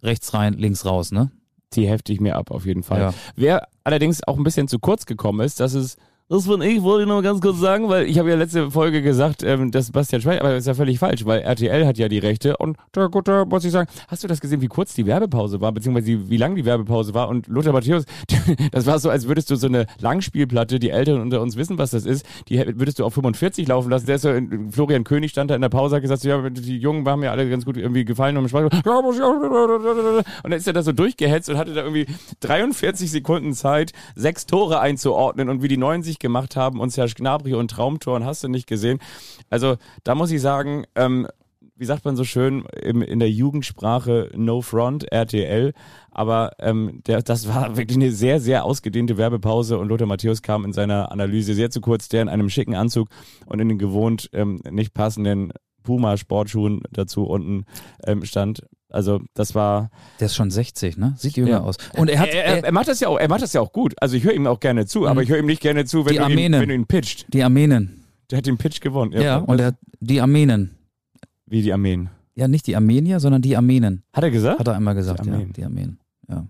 [0.02, 1.30] Rechts rein, links raus, ne?
[1.74, 3.00] Die hefte ich mir ab, auf jeden Fall.
[3.00, 3.14] Ja.
[3.36, 5.98] Wer allerdings auch ein bisschen zu kurz gekommen ist, das ist
[6.30, 9.02] das von ich, wollte ich noch ganz kurz sagen, weil ich habe ja letzte Folge
[9.02, 12.08] gesagt, ähm, dass Bastian Schweiger, aber das ist ja völlig falsch, weil RTL hat ja
[12.08, 14.94] die Rechte und da gut, da muss ich sagen, hast du das gesehen, wie kurz
[14.94, 17.28] die Werbepause war, beziehungsweise wie lang die Werbepause war?
[17.28, 18.04] Und Lothar Matthäus,
[18.70, 21.90] das war so, als würdest du so eine Langspielplatte, die Eltern unter uns wissen, was
[21.90, 24.30] das ist, die würdest du auf 45 laufen lassen, der ist so,
[24.70, 27.50] Florian König stand da in der Pause, hat gesagt, ja, die Jungen haben mir alle
[27.50, 28.62] ganz gut irgendwie gefallen und und
[30.44, 32.06] dann ist er da so durchgehetzt und hatte da irgendwie
[32.38, 37.14] 43 Sekunden Zeit, sechs Tore einzuordnen und wie die neuen sich gemacht haben und Serge
[37.16, 38.98] Gnabry und Traumtor und hast du nicht gesehen.
[39.48, 41.26] Also da muss ich sagen, ähm,
[41.80, 45.72] wie sagt man so schön im, in der Jugendsprache No Front, RTL.
[46.10, 50.66] Aber ähm, der, das war wirklich eine sehr, sehr ausgedehnte Werbepause und Lothar Matthäus kam
[50.66, 53.08] in seiner Analyse sehr zu kurz, der in einem schicken Anzug
[53.46, 57.64] und in den gewohnt ähm, nicht passenden Puma-Sportschuhen dazu unten
[58.04, 58.62] ähm, stand.
[58.90, 59.90] Also das war.
[60.18, 61.14] Der ist schon 60, ne?
[61.16, 61.60] Sieht jünger ja.
[61.60, 61.76] aus.
[61.96, 62.28] Und er hat.
[62.28, 63.18] Er, er, er, macht das ja auch.
[63.18, 63.94] Er macht das ja auch gut.
[64.00, 65.24] Also ich höre ihm auch gerne zu, aber mhm.
[65.24, 67.26] ich höre ihm nicht gerne zu, wenn, du ihn, wenn du ihn pitcht.
[67.32, 68.04] Die Armenen.
[68.30, 69.12] Der hat den Pitch gewonnen.
[69.12, 70.76] Ja, ja und er hat die Armenen.
[71.46, 72.10] Wie die Armenen?
[72.34, 74.04] Ja, nicht die Armenier, sondern die Armenen.
[74.12, 74.60] Hat er gesagt?
[74.60, 75.38] Hat er einmal gesagt, die ja.
[75.38, 75.98] Die Armenen.
[76.28, 76.46] Ja.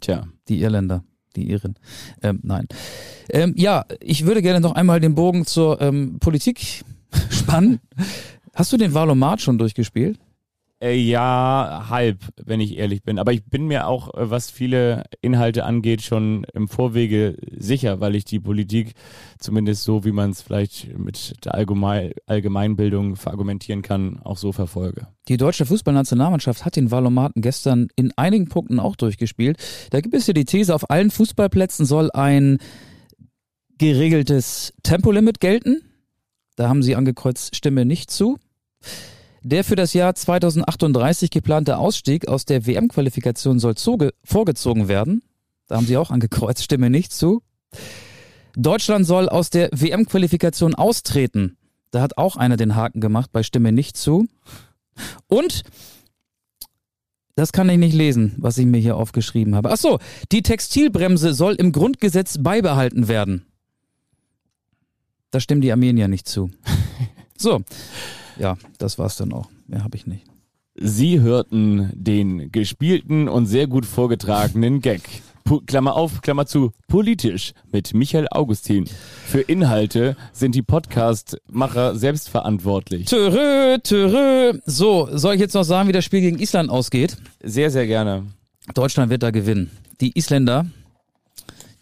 [0.00, 0.26] Tja.
[0.48, 1.04] Die Irländer.
[1.36, 1.74] die Iren.
[2.22, 2.66] Ähm, nein.
[3.30, 6.84] Ähm, ja, ich würde gerne noch einmal den Bogen zur ähm, Politik
[7.30, 7.80] spannen.
[8.54, 10.18] Hast du den Valomat schon durchgespielt?
[10.82, 13.20] Äh, ja, halb, wenn ich ehrlich bin.
[13.20, 18.16] Aber ich bin mir auch, äh, was viele Inhalte angeht, schon im Vorwege sicher, weil
[18.16, 18.94] ich die Politik
[19.38, 25.06] zumindest so, wie man es vielleicht mit der Allgemein Allgemeinbildung verargumentieren kann, auch so verfolge.
[25.28, 29.58] Die deutsche Fußballnationalmannschaft hat den Valomaten gestern in einigen Punkten auch durchgespielt.
[29.90, 32.58] Da gibt es ja die These, auf allen Fußballplätzen soll ein
[33.78, 35.82] geregeltes Tempolimit gelten.
[36.56, 38.38] Da haben sie angekreuzt, stimme nicht zu.
[39.44, 43.74] Der für das Jahr 2038 geplante Ausstieg aus der WM-Qualifikation soll
[44.24, 45.22] vorgezogen werden.
[45.66, 47.42] Da haben sie auch angekreuzt, stimme nicht zu.
[48.54, 51.56] Deutschland soll aus der WM-Qualifikation austreten.
[51.90, 54.26] Da hat auch einer den Haken gemacht bei Stimme nicht zu.
[55.26, 55.62] Und
[57.34, 59.70] das kann ich nicht lesen, was ich mir hier aufgeschrieben habe.
[59.72, 59.98] Ach so,
[60.30, 63.46] die Textilbremse soll im Grundgesetz beibehalten werden.
[65.30, 66.50] Da stimmen die Armenier nicht zu.
[67.38, 67.64] So,
[68.42, 69.48] ja, das war's dann auch.
[69.68, 70.26] Mehr habe ich nicht.
[70.74, 75.02] Sie hörten den gespielten und sehr gut vorgetragenen Gag.
[75.44, 78.86] Pu Klammer auf, Klammer zu, politisch mit Michael Augustin.
[79.26, 83.06] Für Inhalte sind die Podcast-Macher selbst verantwortlich.
[83.06, 84.58] Törö, törö.
[84.64, 87.16] So, soll ich jetzt noch sagen, wie das Spiel gegen Island ausgeht?
[87.42, 88.24] Sehr, sehr gerne.
[88.74, 89.70] Deutschland wird da gewinnen.
[90.00, 90.66] Die Isländer,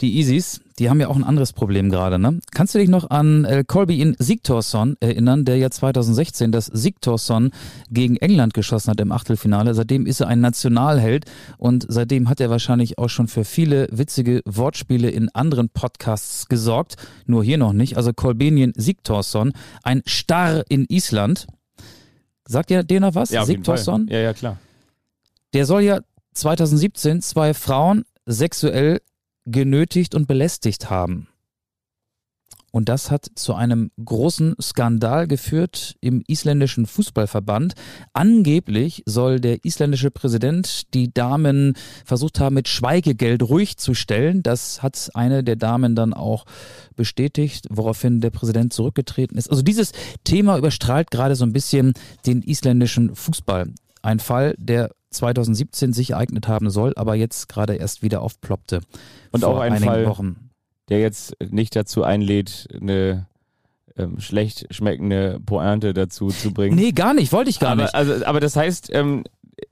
[0.01, 2.17] die Isis, die haben ja auch ein anderes Problem gerade.
[2.17, 2.39] Ne?
[2.51, 7.51] Kannst du dich noch an äh, Colby in Sigtorsson erinnern, der ja 2016 das Sigtorsson
[7.89, 9.73] gegen England geschossen hat im Achtelfinale?
[9.73, 11.25] Seitdem ist er ein Nationalheld
[11.57, 16.95] und seitdem hat er wahrscheinlich auch schon für viele witzige Wortspiele in anderen Podcasts gesorgt.
[17.27, 17.97] Nur hier noch nicht.
[17.97, 21.47] Also Kolbenien Sigtorsson, ein Star in Island.
[22.47, 23.29] Sagt ihr dir noch was?
[23.29, 23.45] Ja.
[23.45, 24.07] Sigtorsson?
[24.09, 24.57] Ja, ja, klar.
[25.53, 25.99] Der soll ja
[26.33, 29.01] 2017 zwei Frauen sexuell
[29.45, 31.27] genötigt und belästigt haben.
[32.71, 37.73] Und das hat zu einem großen Skandal geführt im isländischen Fußballverband.
[38.13, 41.75] Angeblich soll der isländische Präsident die Damen
[42.05, 44.41] versucht haben, mit Schweigegeld ruhig zu stellen.
[44.41, 46.45] Das hat eine der Damen dann auch
[46.95, 49.49] bestätigt, woraufhin der Präsident zurückgetreten ist.
[49.49, 49.91] Also dieses
[50.23, 51.93] Thema überstrahlt gerade so ein bisschen
[52.25, 53.73] den isländischen Fußball.
[54.01, 58.81] Ein Fall, der 2017 sich ereignet haben soll, aber jetzt gerade erst wieder aufploppte.
[59.31, 60.49] Und vor auch ein einigen Fall, Wochen.
[60.89, 63.27] der jetzt nicht dazu einlädt, eine
[63.97, 66.75] ähm, schlecht schmeckende Pointe dazu zu bringen.
[66.75, 67.95] Nee, gar nicht, wollte ich gar aber, nicht.
[67.95, 69.23] Also, aber das heißt, ähm,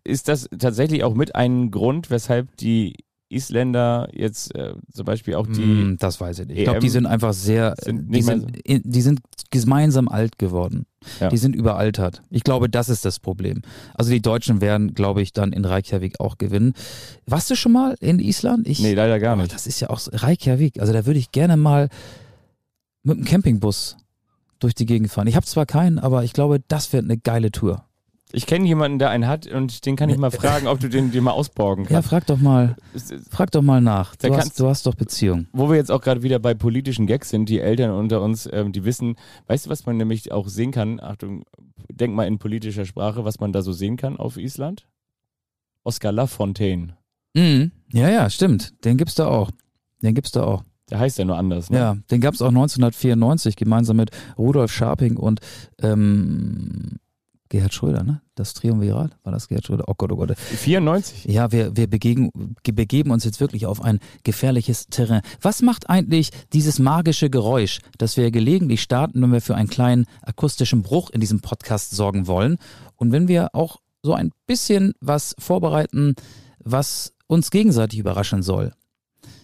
[0.04, 2.96] ist das tatsächlich auch mit ein Grund, weshalb die
[3.30, 6.58] Isländer jetzt äh, zum Beispiel auch die Hm, das weiß ich nicht.
[6.58, 9.20] Ich glaube, die EM sind einfach sehr, sind die sind, in- die sind
[9.52, 10.86] gemeinsam alt geworden.
[11.20, 11.30] Ja.
[11.30, 12.24] Die sind überaltert.
[12.30, 13.62] Ich glaube, das ist das Problem.
[13.94, 16.74] Also die Deutschen werden, glaube ich, dann in Reykjavik auch gewinnen.
[17.26, 18.68] Warst du schon mal in Island?
[18.68, 19.54] Ich, Nee, leider gar Oh, nicht.
[19.54, 20.80] das ist ja auch so- Reykjavik.
[20.82, 21.90] Also da würde ich gerne mal
[23.04, 23.96] mit einem Campingbus
[24.60, 25.28] durch die Gegend fahren.
[25.28, 27.86] Ich habe zwar keinen, aber ich glaube, das wird eine geile Tour.
[28.32, 31.10] Ich kenne jemanden, der einen hat und den kann ich mal fragen, ob du den
[31.12, 32.10] dir mal ausborgen Ja, kannst.
[32.10, 32.76] frag doch mal,
[33.32, 34.16] frag doch mal nach.
[34.16, 35.48] Du kannst- hast, du hast doch Beziehung.
[35.52, 38.72] Wo wir jetzt auch gerade wieder bei politischen Gags sind, die Eltern unter uns, ähm,
[38.72, 39.16] die wissen,
[39.48, 41.00] weißt du, was man nämlich auch sehen kann?
[41.00, 41.44] Achtung,
[41.92, 44.86] denk mal in politischer Sprache, was man da so sehen kann auf Island?
[45.84, 46.98] Oscar Lafontaine.
[47.34, 47.72] Mhm.
[47.92, 48.74] Ja, ja, stimmt.
[48.86, 49.50] Den gibt's da auch.
[50.04, 50.64] Den gibt's da auch.
[50.92, 51.70] Der heißt ja nur anders.
[51.72, 51.78] Ne?
[51.78, 55.40] Ja, den gab's auch 1994 gemeinsam mit Rudolf Scharping und
[55.82, 56.98] ähm,
[57.50, 58.22] Gerhard Schröder, ne?
[58.36, 59.86] Das Triumvirat, war das Gerhard Schröder?
[59.88, 60.38] Oh Gott, oh Gott.
[60.38, 61.26] 94.
[61.26, 62.32] Ja, wir, wir begegen,
[62.64, 65.22] ge- begeben uns jetzt wirklich auf ein gefährliches Terrain.
[65.42, 70.06] Was macht eigentlich dieses magische Geräusch, das wir gelegentlich starten, wenn wir für einen kleinen
[70.22, 72.58] akustischen Bruch in diesem Podcast sorgen wollen?
[72.96, 76.16] Und wenn wir auch so ein bisschen was vorbereiten,
[76.64, 78.74] was uns gegenseitig überraschen soll.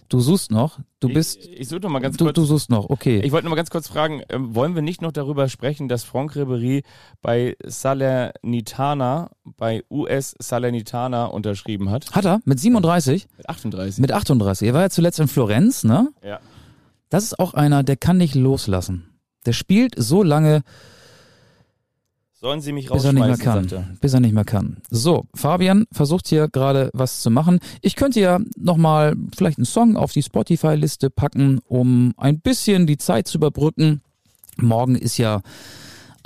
[0.08, 2.34] Du suchst noch, du bist, Ich, ich suche noch mal ganz du, kurz.
[2.34, 3.20] du suchst noch, okay.
[3.24, 6.04] Ich wollte noch mal ganz kurz fragen, ähm, wollen wir nicht noch darüber sprechen, dass
[6.04, 6.84] Franck Ribéry
[7.22, 12.10] bei Salernitana, bei US Salernitana unterschrieben hat?
[12.12, 14.00] Hat er mit 37, Mit 38.
[14.00, 14.68] mit 38.
[14.68, 16.10] Er war ja zuletzt in Florenz, ne?
[16.22, 16.40] ja.
[17.08, 19.08] Das ist auch einer, der kann nicht loslassen.
[19.46, 20.62] Der spielt so lange,
[22.46, 23.88] Sollen sie mich bis er nicht mehr rausschmeißen, kann.
[23.90, 23.96] er.
[24.00, 24.76] Bis er nicht mehr kann.
[24.88, 27.58] So, Fabian versucht hier gerade was zu machen.
[27.80, 32.98] Ich könnte ja nochmal vielleicht einen Song auf die Spotify-Liste packen, um ein bisschen die
[32.98, 34.00] Zeit zu überbrücken.
[34.58, 35.42] Morgen ist ja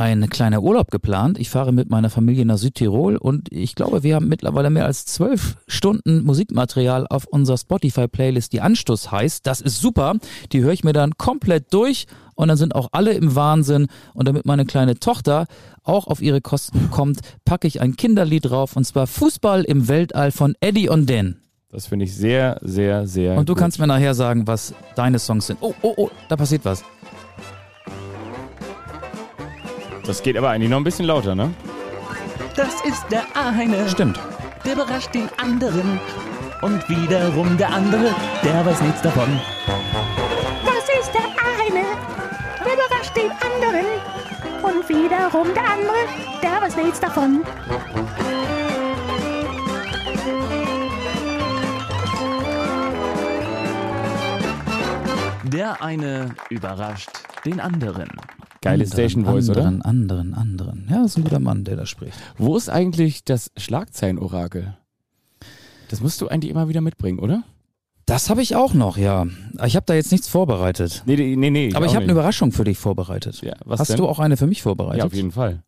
[0.01, 1.39] ein kleiner Urlaub geplant.
[1.39, 5.05] Ich fahre mit meiner Familie nach Südtirol und ich glaube, wir haben mittlerweile mehr als
[5.05, 9.47] zwölf Stunden Musikmaterial auf unserer Spotify-Playlist, die Anstoß heißt.
[9.47, 10.15] Das ist super.
[10.53, 13.89] Die höre ich mir dann komplett durch und dann sind auch alle im Wahnsinn.
[14.15, 15.47] Und damit meine kleine Tochter
[15.83, 20.33] auch auf ihre Kosten kommt, packe ich ein Kinderlied drauf und zwar Fußball im Weltall
[20.33, 21.37] von Eddie und Dan.
[21.73, 23.61] Das finde ich sehr, sehr, sehr Und du gut.
[23.61, 25.59] kannst mir nachher sagen, was deine Songs sind.
[25.61, 26.83] Oh, oh, oh, da passiert was.
[30.11, 31.55] Das geht aber eigentlich noch ein bisschen lauter, ne?
[32.57, 34.19] Das ist der eine, Stimmt.
[34.65, 36.01] der überrascht den anderen.
[36.63, 39.41] Und wiederum der andere, der weiß nichts davon.
[40.65, 41.85] Das ist der eine,
[42.59, 43.87] der überrascht den anderen.
[44.65, 46.03] Und wiederum der andere,
[46.43, 47.45] der weiß nichts davon.
[55.45, 57.11] Der eine überrascht
[57.45, 58.09] den anderen.
[58.63, 59.65] Geile Anderen, Station Voice, oder?
[59.65, 60.87] anderen, Anderen, anderen.
[60.91, 62.19] Ja, das ist ein guter Mann, der da spricht.
[62.37, 64.77] Wo ist eigentlich das Schlagzeilenorakel?
[65.89, 67.43] Das musst du eigentlich immer wieder mitbringen, oder?
[68.05, 69.27] Das habe ich auch noch, ja.
[69.65, 71.05] Ich habe da jetzt nichts vorbereitet.
[71.07, 71.51] Nee, nee, nee.
[71.51, 72.13] nee Aber ich habe eine.
[72.13, 73.41] Überraschung für dich vorbereitet.
[73.41, 73.97] Ja, was Hast denn?
[73.97, 74.99] du auch eine für mich vorbereitet?
[74.99, 75.63] Ja, auf jeden Fall.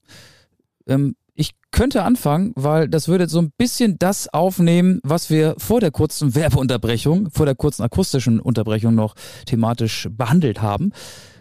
[0.87, 5.81] Ähm, ich könnte anfangen, weil das würde so ein bisschen das aufnehmen, was wir vor
[5.81, 9.15] der kurzen Werbeunterbrechung, vor der kurzen akustischen Unterbrechung noch
[9.47, 10.93] thematisch behandelt haben.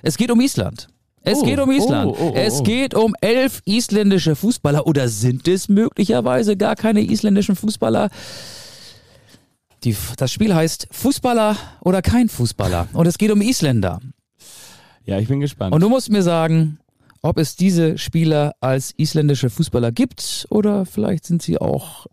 [0.02, 0.88] Es geht um Island.
[1.24, 2.12] Es Oh, geht um Island.
[2.12, 2.64] oh, oh, oh, es oh.
[2.64, 8.10] geht um elf isländische Fußballer oder sind es möglicherweise gar keine isländischen Fußballer?
[9.84, 14.00] Die, das Spiel heißt Fußballer oder kein Fußballer und es geht um Isländer.
[15.06, 15.74] Ja, ich bin gespannt.
[15.74, 16.80] Und du musst mir sagen,
[17.24, 22.06] ob es diese Spieler als isländische Fußballer gibt oder vielleicht sind sie auch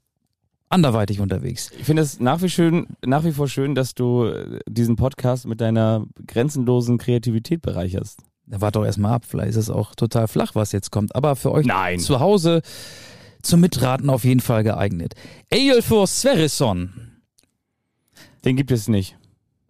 [0.71, 1.71] anderweitig unterwegs.
[1.79, 5.47] ich finde es nach wie, schön, nach wie vor schön, dass du äh, diesen Podcast
[5.47, 8.21] mit deiner grenzenlosen Kreativität bereicherst.
[8.51, 11.15] Da wart doch erstmal ab, vielleicht ist es auch total flach, was jetzt kommt.
[11.15, 11.99] Aber für euch Nein.
[11.99, 12.63] zu Hause
[13.43, 15.15] zum Mitraten auf jeden Fall geeignet.
[15.51, 16.93] Eyjolfur Sverrisson.
[18.45, 19.17] Den gibt es nicht.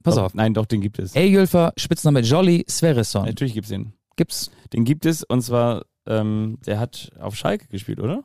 [0.02, 0.34] Pass Doch, auf.
[0.34, 1.14] Nein, doch, den gibt es.
[1.16, 3.24] Eyjolfur, Spitzname Jolly Sverrisson.
[3.26, 3.92] Natürlich gibt es den.
[4.16, 4.50] Gibt's?
[4.72, 8.24] Den gibt es und zwar, ähm, der hat auf Schalke gespielt, oder?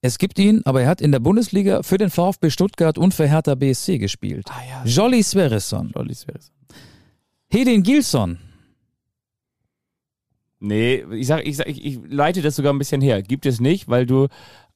[0.00, 3.26] Es gibt ihn, aber er hat in der Bundesliga für den VfB Stuttgart und für
[3.26, 4.44] Hertha BSC gespielt.
[4.50, 4.84] Ah ja.
[4.84, 5.92] Jolly Sverrisson.
[5.94, 6.54] Jolly Sverrisson.
[7.48, 8.38] Hedin Gilson.
[10.64, 13.22] Nee, ich sag, ich sag, ich, ich leite das sogar ein bisschen her.
[13.22, 14.28] Gibt es nicht, weil du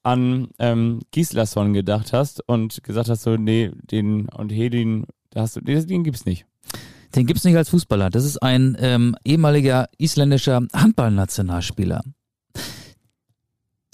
[0.02, 5.56] an ähm, Gislason gedacht hast und gesagt hast so, nee, den und Hedin, da hast
[5.56, 6.44] du, den, den gibt's nicht.
[7.14, 8.10] Den gibt's nicht als Fußballer.
[8.10, 12.02] Das ist ein ähm, ehemaliger isländischer Handballnationalspieler.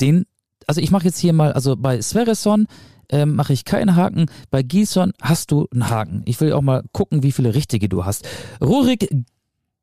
[0.01, 0.27] Den,
[0.67, 2.67] also ich mache jetzt hier mal, also bei Sverresson
[3.09, 4.27] ähm, mache ich keinen Haken.
[4.51, 6.23] Bei Gilson hast du einen Haken.
[6.25, 8.27] Ich will auch mal gucken, wie viele richtige du hast.
[8.61, 9.09] Rurik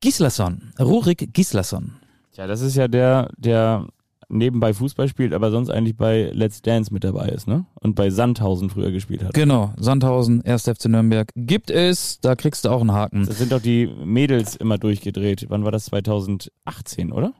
[0.01, 0.73] Gislason.
[0.79, 2.00] Rurik Gislason.
[2.33, 3.87] Tja, das ist ja der, der
[4.29, 7.65] nebenbei Fußball spielt, aber sonst eigentlich bei Let's Dance mit dabei ist, ne?
[7.81, 9.33] Und bei Sandhausen früher gespielt hat.
[9.33, 10.63] Genau, Sandhausen, 1.
[10.63, 11.29] FC Nürnberg.
[11.35, 13.25] Gibt es, da kriegst du auch einen Haken.
[13.25, 15.47] Das sind doch die Mädels immer durchgedreht.
[15.49, 15.85] Wann war das?
[15.85, 17.33] 2018, oder?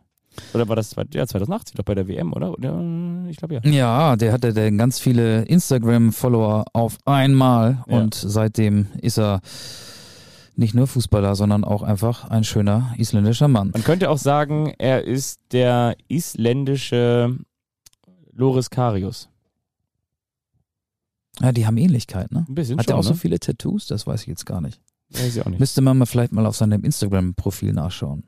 [0.54, 2.54] Oder war das ja, 2018 doch bei der WM, oder?
[2.62, 3.62] Ja, ich glaube ja.
[3.69, 7.97] Ja, der hatte dann ganz viele Instagram-Follower auf einmal Ja.
[7.99, 9.41] und seitdem ist er
[10.55, 13.71] nicht nur Fußballer, sondern auch einfach ein schöner isländischer Mann.
[13.71, 17.37] Man könnte auch sagen, er ist der isländische
[18.33, 19.29] Loris Karius.
[21.39, 22.45] Ja, die haben Ähnlichkeit, ne?
[22.47, 23.15] Ein bisschen Hat schon, er auch so ne?
[23.15, 23.87] viele Tattoos?
[23.87, 24.81] Das weiß ich jetzt gar nicht.
[25.09, 25.59] Weiß ich auch nicht.
[25.59, 28.23] Müsste man mal vielleicht mal auf seinem Instagram-Profil nachschauen.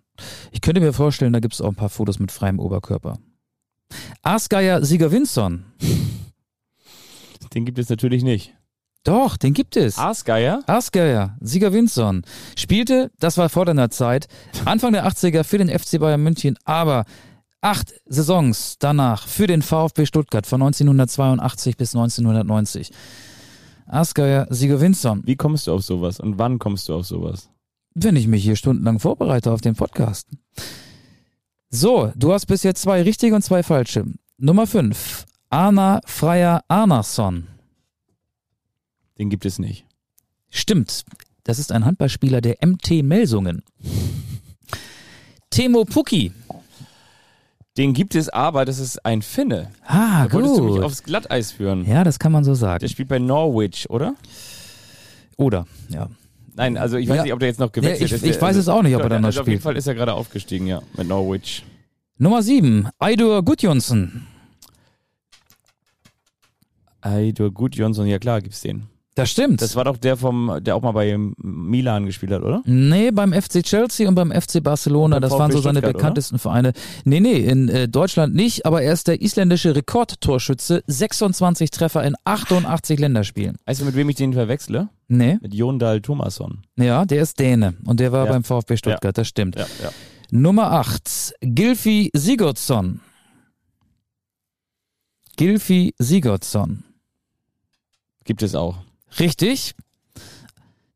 [0.51, 3.19] Ich könnte mir vorstellen, da gibt es auch ein paar Fotos mit freiem Oberkörper.
[4.21, 5.65] Asgeier Sieger-Winsson.
[7.53, 8.55] Den gibt es natürlich nicht.
[9.03, 9.97] Doch, den gibt es.
[9.97, 10.63] Aasgeier?
[10.65, 12.23] Asgeier, Sieger Winsson,
[12.57, 14.27] spielte, das war vor deiner Zeit,
[14.63, 17.03] Anfang der 80er für den FC Bayern München, aber
[17.59, 22.91] acht Saisons danach für den VfB Stuttgart von 1982 bis 1990.
[23.87, 25.21] Asgeier, Sieger Winsson.
[25.25, 27.49] Wie kommst du auf sowas und wann kommst du auf sowas?
[27.95, 30.27] Wenn ich mich hier stundenlang vorbereite auf den Podcast.
[31.69, 34.05] So, du hast bis jetzt zwei richtige und zwei falsche.
[34.37, 37.47] Nummer fünf, Arna Freier Arnason.
[39.17, 39.85] Den gibt es nicht.
[40.49, 41.03] Stimmt,
[41.43, 43.63] das ist ein Handballspieler der MT Melsungen.
[45.49, 46.31] Temo Pukki.
[47.77, 49.71] Den gibt es aber, das ist ein Finne.
[49.85, 50.83] Ah, Da wolltest du mich gut.
[50.83, 51.85] aufs Glatteis führen.
[51.87, 52.87] Ja, das kann man so Der sagen.
[52.89, 54.15] spielt bei Norwich, oder?
[55.37, 56.07] Oder, ja.
[56.55, 57.23] Nein, also ich weiß Ja.
[57.23, 58.23] nicht, ob der jetzt noch gewechselt Ja, ich- ist.
[58.29, 59.63] ich Der- weiß es auch nicht, ob er da noch also Auf jeden spielt.
[59.63, 61.63] Fall ist er gerade aufgestiegen, ja, mit Norwich.
[62.19, 64.27] Nummer sieben, Eidur Gudjonsson.
[67.01, 68.83] Eidur Gudjonsson, ja klar, gibt's den.
[69.15, 69.61] Das stimmt.
[69.61, 72.63] Das war doch der vom, der auch mal bei Milan gespielt hat, oder?
[72.65, 75.93] Nee, beim FC Chelsea und beim FC Barcelona, beim das waren so VfB seine Stuttgart,
[75.97, 76.73] bekanntesten Vereine.
[77.05, 82.15] Nee, nee, in äh, Deutschland nicht, aber er ist der isländische Rekordtorschütze, 26 Treffer in
[82.23, 83.57] 88 Länderspielen.
[83.67, 84.89] Weißt du, mit wem ich den verwechsle?
[85.07, 86.63] Nee, Mit Jondal Thomasson.
[86.77, 88.31] ja, der ist Däne und der war Ja.
[88.31, 89.55] beim VfB Stuttgart, das stimmt.
[89.57, 89.91] Ja, ja.
[90.31, 92.99] Nummer 8, Gilfi Sigurdsson.
[95.35, 96.83] Gilfi Sigurdsson.
[98.23, 98.77] Gibt es auch.
[99.19, 99.75] Richtig.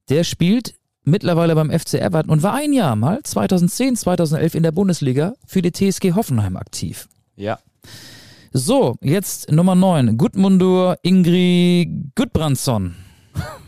[0.09, 4.71] Der spielt mittlerweile beim FC Everton und war ein Jahr mal 2010, 2011 in der
[4.71, 7.07] Bundesliga für die TSG Hoffenheim aktiv.
[7.35, 7.59] Ja.
[8.51, 10.17] So, jetzt Nummer 9.
[10.17, 12.95] Gudmundur Ingri Gudbrandsson.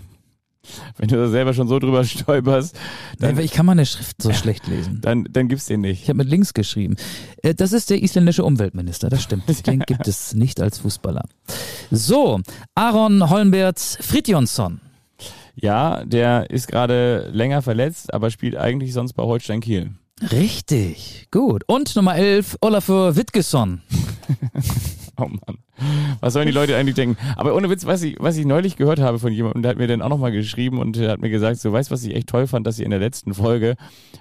[0.98, 2.76] Wenn du da selber schon so drüber stolperst,
[3.20, 5.00] dann, Ich kann meine Schrift so schlecht lesen.
[5.02, 6.04] dann, dann gibt's den nicht.
[6.04, 6.96] Ich habe mit links geschrieben.
[7.44, 9.44] Äh, Das ist der isländische Umweltminister, das stimmt.
[9.68, 11.24] Den gibt es nicht als Fußballer.
[11.92, 12.40] So,
[12.76, 14.82] Aaron Holmbert Fridjonsson.
[15.56, 19.92] Ja, der ist gerade länger verletzt, aber spielt eigentlich sonst bei Holstein Kiel.
[20.32, 21.64] Richtig, gut.
[21.68, 23.82] Und Nummer 11, Olafur Wittgesson.
[25.18, 25.58] Oh Mann.
[26.20, 27.18] Was sollen die Leute eigentlich denken?
[27.36, 29.88] Aber ohne Witz, was ich, was ich neulich gehört habe von jemandem, der hat mir
[29.88, 32.48] dann auch nochmal geschrieben und der hat mir gesagt, so weißt was ich echt toll
[32.48, 33.76] fand, dass ihr in der letzten Folge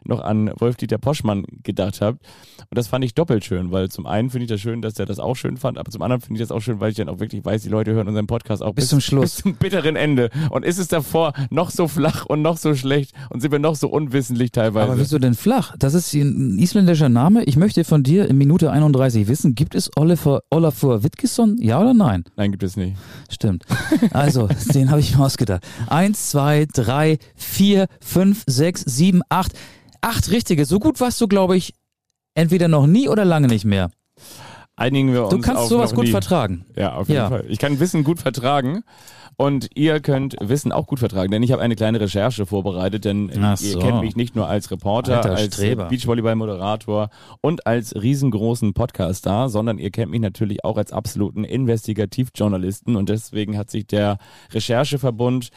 [0.05, 2.25] noch an Wolf-Dieter Poschmann gedacht habt.
[2.71, 5.07] Und das fand ich doppelt schön, weil zum einen finde ich das schön, dass der
[5.07, 7.09] das auch schön fand, aber zum anderen finde ich das auch schön, weil ich dann
[7.09, 9.37] auch wirklich weiß, die Leute hören unseren Podcast auch Bis zum Schluss.
[9.37, 10.31] Bis zum bitteren Ende.
[10.51, 13.75] Und ist es davor noch so flach und noch so schlecht und sind wir noch
[13.75, 14.91] so unwissentlich teilweise?
[14.91, 15.75] Aber wieso denn flach?
[15.79, 17.45] Das ist ein isländischer Name.
[17.45, 21.48] Ich möchte von dir in Minute 31 wissen, gibt es Olafur, Olafur Wittgesson?
[21.59, 22.25] Ja oder nein?
[22.37, 22.97] Nein, gibt es nicht.
[23.31, 23.65] Stimmt.
[24.13, 25.63] Also, den habe ich mir ausgedacht.
[25.89, 29.53] Eins, zwei, drei, vier, fünf, sechs, sieben, acht.
[30.01, 30.65] Acht richtige.
[30.65, 31.75] So gut warst du, glaube ich,
[32.35, 33.91] entweder noch nie oder lange nicht mehr.
[34.77, 36.11] Einigen wir uns Du kannst sowas gut nie.
[36.13, 36.65] vertragen.
[36.77, 37.29] Ja, auf jeden Ja.
[37.29, 37.45] Fall.
[37.49, 38.85] Ich kann Wissen gut vertragen
[39.41, 43.31] und ihr könnt Wissen auch gut vertragen, denn ich habe eine kleine Recherche vorbereitet, denn
[43.41, 43.79] Ach ihr so.
[43.79, 45.57] kennt mich nicht nur als Reporter, Alter als.
[45.57, 47.09] Beachvolleyball-Moderator
[47.41, 53.57] und als riesengroßen Podcast-Star, sondern ihr kennt mich natürlich auch als absoluten Investigativjournalisten und deswegen
[53.57, 54.19] hat sich der
[54.53, 55.51] Rechercheverbund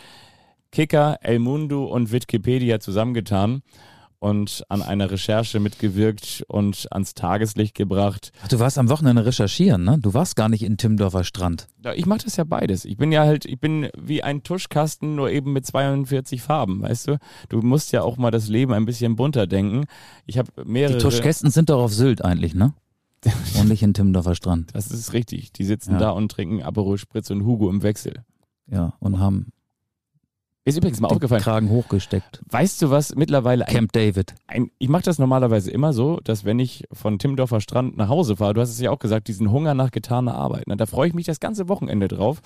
[0.72, 3.64] Kicker, El Mundo und Wikipedia zusammengetan
[4.22, 9.84] und an einer Recherche mitgewirkt und ans Tageslicht gebracht, Ach, du warst am Wochenende recherchieren,
[9.84, 9.98] ne?
[10.00, 11.68] Du warst gar nicht in Timmendorfer Strand.
[11.84, 12.86] Ja, ich mache das ja beides.
[12.86, 17.08] Ich bin ja halt, ich bin wie ein Tuschkasten, nur eben mit 42 Farben, weißt
[17.08, 17.18] du?
[17.50, 19.86] Du musst ja auch mal das Leben ein bisschen bunter denken.
[20.28, 20.98] Ich habe mehrere.
[20.98, 22.76] Die Tuschkästen sind doch auf Sylt eigentlich, ne?
[23.60, 24.70] Und nicht in Timmendorfer Strand.
[24.76, 25.52] Das ist richtig.
[25.52, 26.00] Die sitzen Ja.
[26.00, 28.24] da und trinken Aperol Spritz und Hugo im Wechsel.
[28.68, 29.52] Ja, und haben
[30.64, 31.42] Ist übrigens mal den aufgefallen.
[31.42, 32.42] Kragen hochgesteckt.
[32.50, 34.36] Weißt du, was mittlerweile ein, Camp David.
[34.46, 38.38] ein ich mache das normalerweise immer so, dass wenn ich von Timmendorfer Strand nach Hause
[38.38, 41.08] fahre, du hast es ja auch gesagt, diesen Hunger nach getaner Arbeit, ne, da freue
[41.08, 42.42] ich mich das ganze Wochenende drauf.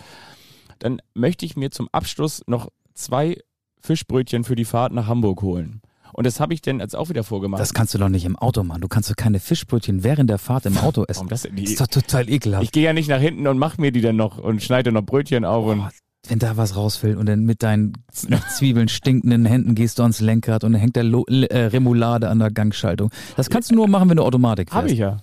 [0.80, 3.38] Dann möchte ich mir zum Abschluss noch zwei
[3.82, 5.82] Fischbrötchen für die Fahrt nach Hamburg holen.
[6.14, 7.60] Und das habe ich denn jetzt auch wieder vorgemacht.
[7.60, 8.80] Das kannst du doch nicht im Auto machen.
[8.80, 11.18] Du kannst doch keine Fischbrötchen während der Fahrt im Auto essen.
[11.18, 11.58] Warum das denn?
[11.58, 12.64] Das ist doch total ekelhaft.
[12.64, 15.02] ich gehe ja nicht nach hinten und mache mir die dann noch und schneide noch
[15.02, 15.66] Brötchen auf.
[15.66, 15.92] Und Boah,
[16.28, 17.94] wenn da was rausfällt und dann mit deinen
[18.28, 22.30] nach Zwiebeln stinkenden Händen gehst du ans Lenkrad und dann hängt der Lo äh, Remoulade
[22.30, 23.12] an der Gangschaltung.
[23.36, 24.78] Das kannst du nur machen, wenn du Automatik fährst.
[24.78, 25.18] habe ich ja.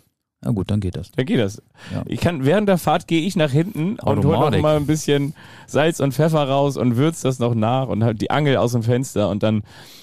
[0.44, 1.12] Na gut, dann geht das.
[1.12, 1.62] Dann geht das.
[1.92, 2.02] Ja.
[2.06, 5.34] Ich kann während der Fahrt gehe ich nach hinten und hole noch mal ein bisschen
[5.68, 8.82] Salz und Pfeffer raus und würze das noch nach und halt die Angel aus dem
[8.82, 9.62] Fenster und dann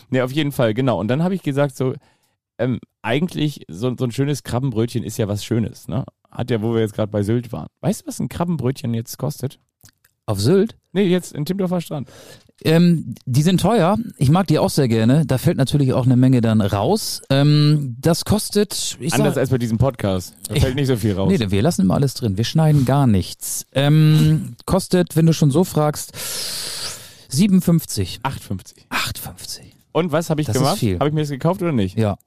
[0.09, 1.93] ne auf jeden Fall genau und dann habe ich gesagt so
[2.57, 6.05] ähm, eigentlich so, so ein schönes Krabbenbrötchen ist ja was Schönes, ne?
[6.29, 7.67] Hat ja, wo wir jetzt gerade bei Sylt waren.
[7.81, 9.59] Weißt du, was ein Krabbenbrötchen jetzt kostet?
[10.29, 10.75] Auf Sylt?
[10.93, 12.07] Nee, jetzt in Timmendorfer Strand.
[12.63, 13.97] Ähm, die sind teuer.
[14.19, 15.25] Ich mag die auch sehr gerne.
[15.25, 17.23] Da fällt natürlich auch eine Menge dann raus.
[17.31, 20.35] Ähm, das kostet, ich Anders sag, als bei diesem Podcast.
[20.47, 21.33] Da fällt nicht so viel raus.
[21.35, 22.37] nee, wir lassen immer alles drin.
[22.37, 23.65] Wir schneiden gar nichts.
[23.71, 26.11] Ähm, kostet, wenn du schon so fragst,
[27.29, 28.19] 57.
[28.21, 28.87] 8,50.
[28.91, 29.61] 8,50.
[29.93, 30.77] Und was habe ich Das ist gemacht?
[30.77, 30.99] viel.
[30.99, 31.97] Habe ich mir das gekauft oder nicht?
[31.97, 32.17] Ja.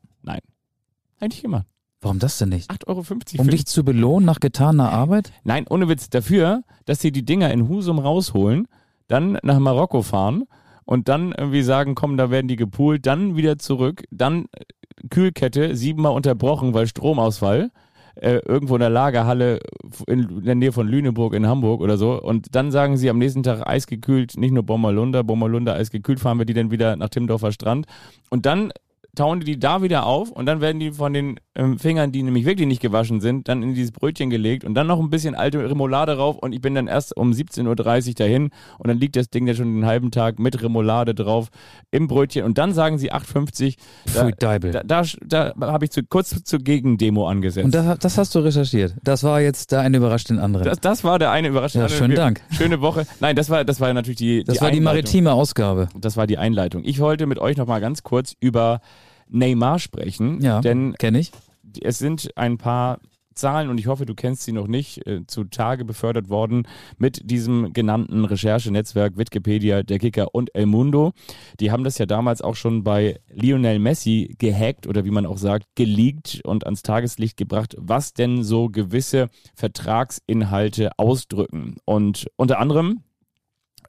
[1.21, 1.67] Eigentlich gemacht.
[2.03, 2.71] Warum das denn nicht?
[2.71, 3.05] 8,50 Euro.
[3.39, 5.33] Um dich zu belohnen nach getaner Arbeit?
[5.45, 6.11] Nein, ohne Witz.
[6.11, 8.67] Dafür, dass sie die Dinger in Husum rausholen,
[9.07, 10.45] dann nach Marokko fahren
[10.85, 14.65] und dann irgendwie sagen, komm, da werden die gepoolt, dann wieder zurück, dann äh,
[15.11, 17.71] Kühlkette siebenmal unterbrochen, weil Stromausfall.
[18.15, 19.59] Äh, irgendwo in der Lagerhalle
[20.07, 22.21] in der Nähe von Lüneburg in Hamburg oder so.
[22.21, 26.45] Und dann sagen sie am nächsten Tag eisgekühlt, nicht nur Bommerlunder, Bommerlunder eisgekühlt, fahren wir
[26.45, 27.87] die dann wieder nach Timmendorfer Strand.
[28.29, 28.71] Und dann
[29.15, 32.23] tauen die die da wieder auf und dann werden die von den ähm, Fingern, die
[32.23, 35.35] nämlich wirklich nicht gewaschen sind, dann in dieses Brötchen gelegt und dann noch ein bisschen
[35.35, 39.17] alte Remoulade drauf und ich bin dann erst um 17.30 Uhr dahin und dann liegt
[39.17, 41.49] das Ding ja schon den halben Tag mit Remoulade drauf
[41.91, 43.77] im Brötchen und dann sagen sie 8,50.
[44.15, 44.71] Da, Pfui, Deibel.
[44.73, 47.67] da, da, da habe ich zu, kurz zur Gegendemo angesetzt.
[47.67, 48.95] Und das, das hast du recherchiert.
[49.03, 50.65] Das war jetzt der eine überrascht den anderen.
[50.65, 51.83] das, das war der eine Überraschung.
[51.83, 52.41] Ja, schönen Dank.
[52.51, 53.07] Schöne Woche.
[53.21, 55.89] Nein, das war, das war natürlich die, das die war die maritime Ausgabe.
[55.95, 56.83] Das war die Einleitung.
[56.85, 58.81] Ich wollte mit euch noch mal ganz kurz über
[59.33, 61.33] Neymar sprechen, Ja, denn kenne ich.
[61.83, 62.99] es sind ein paar
[63.35, 66.69] Zahlen und ich hoffe, du kennst sie noch nicht, äh, zutage befördert worden
[66.99, 71.13] mit diesem genannten Recherchenetzwerk Wikipedia, der Kicker und El Mundo.
[71.59, 75.39] Die haben das ja damals auch schon bei Lionel Messi gehackt oder wie man auch
[75.39, 81.77] sagt, geleakt und ans Tageslicht gebracht, was denn so gewisse Vertragsinhalte ausdrücken.
[81.85, 83.01] Und unter anderem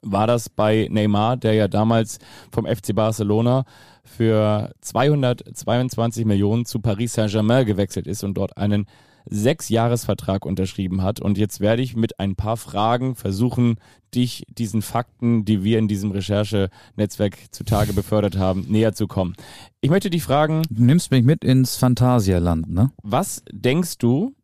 [0.02, 2.18] war das bei Neymar, der ja damals
[2.50, 3.64] vom FC Barcelona
[4.04, 8.86] für 222 Millionen zu Paris Saint-Germain gewechselt ist und dort einen
[9.26, 11.20] Sechsjahresvertrag unterschrieben hat.
[11.20, 13.76] Und jetzt werde ich mit ein paar Fragen versuchen,
[14.14, 19.34] dich diesen Fakten, die wir in diesem Recherchenetzwerk zutage befördert haben, näher zu kommen.
[19.80, 22.90] Ich möchte dich fragen, Du nimmst mich mit ins Phantasialand, ne?
[23.02, 24.34] was denkst du,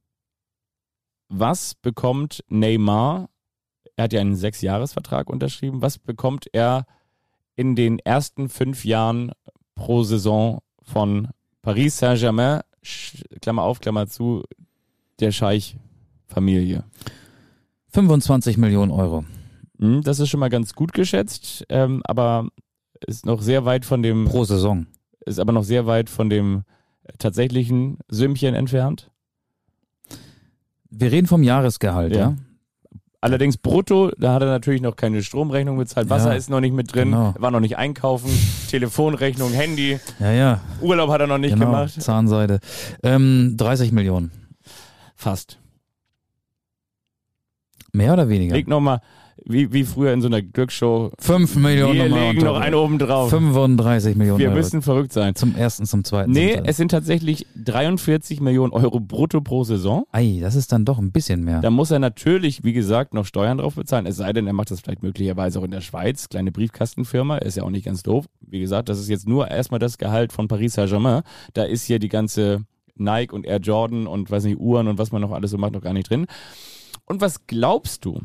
[1.29, 3.29] was bekommt Neymar?
[3.97, 5.83] Er hat ja einen Sechsjahresvertrag unterschrieben.
[5.83, 6.87] Was bekommt er
[7.61, 9.33] in den ersten fünf Jahren
[9.75, 11.29] pro Saison von
[11.61, 12.63] Paris Saint-Germain,
[13.43, 14.45] Klammer auf, Klammer zu,
[15.21, 16.85] der Scheich-Familie?
[17.91, 19.25] 25 Millionen Euro.
[19.79, 22.49] Hm, Das ist schon mal ganz gut geschätzt, ähm, aber
[23.07, 24.87] ist noch sehr weit von dem, Pro Saison.
[25.27, 26.63] ist aber noch sehr weit von dem
[27.19, 29.11] tatsächlichen Sümmchen entfernt.
[30.89, 32.19] Wir reden vom Jahresgehalt, Ja.
[32.31, 32.37] ja?
[33.23, 36.73] Allerdings brutto, da hat er natürlich noch keine Stromrechnung bezahlt, Wasser Ja, ist noch nicht
[36.73, 37.35] mit drin, genau.
[37.39, 38.31] war noch nicht einkaufen,
[38.71, 40.61] Telefonrechnung, Handy, Ja, ja.
[40.81, 41.67] Urlaub hat er noch nicht genau.
[41.67, 42.01] gemacht.
[42.01, 42.61] Zahnseide.
[43.03, 44.31] Ähm, 30 Millionen.
[45.17, 45.59] Fast.
[47.93, 48.55] Mehr oder weniger?
[48.55, 49.01] Leg noch mal,
[49.45, 51.99] wie, wie früher in so einer Glücksshow, 5 Millionen.
[51.99, 53.31] wir legen noch einen oben drauf.
[53.31, 54.57] 35 Millionen Wir Euro.
[54.57, 55.35] müssen verrückt sein.
[55.35, 56.31] Zum ersten, zum zweiten.
[56.33, 60.05] Nee, zum es sind tatsächlich 43 Millionen Euro brutto pro Saison.
[60.13, 61.61] Ei, das ist dann doch ein bisschen mehr.
[61.61, 64.07] Da muss er natürlich, wie gesagt, noch Steuern drauf bezahlen.
[64.07, 66.29] Es sei denn, er macht das vielleicht möglicherweise auch in der Schweiz.
[66.29, 68.27] Kleine Briefkastenfirma, ist ja auch nicht ganz doof.
[68.41, 71.23] Wie gesagt, das ist jetzt nur erstmal das Gehalt von Paris Saint-Germain.
[71.55, 72.65] Da ist hier die ganze
[72.97, 75.73] Nike und Air Jordan und weiß nicht, Uhren und was man noch alles so macht,
[75.73, 76.27] noch gar nicht drin.
[77.07, 78.21] Und was glaubst du,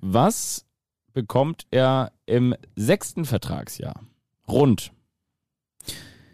[0.00, 0.64] was
[1.12, 4.00] bekommt er im sechsten Vertragsjahr?
[4.48, 4.92] Rund.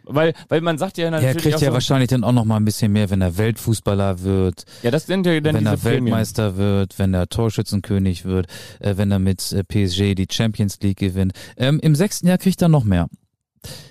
[0.07, 2.57] Weil, weil man sagt ja natürlich er kriegt ja so, wahrscheinlich dann auch noch mal
[2.57, 6.05] ein bisschen mehr, wenn er Weltfußballer wird, ja, das sind ja dann wenn er Prämien.
[6.05, 8.47] Weltmeister wird, wenn er Torschützenkönig wird,
[8.81, 11.33] äh, wenn er mit äh, PSG die Champions League gewinnt.
[11.57, 13.09] Ähm, Im sechsten Jahr kriegt er noch mehr.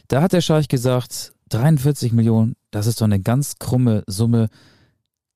[0.07, 4.49] Da hat der Scheich gesagt, 43 Millionen, das ist doch eine ganz krumme Summe.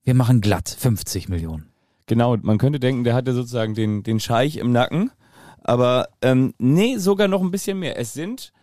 [0.04, 1.70] Wir machen glatt 50 Millionen.
[2.08, 5.12] Genau, man könnte denken, der hatte sozusagen den, den Scheich im Nacken.
[5.62, 8.00] Aber ähm, nee, sogar noch ein bisschen mehr.
[8.00, 8.54] Es sind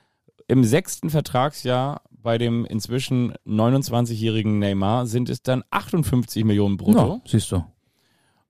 [0.48, 7.16] im sechsten Vertragsjahr bei dem inzwischen 29-jährigen Neymar sind es dann 58 Millionen brutto.
[7.16, 7.62] Ja, siehst du.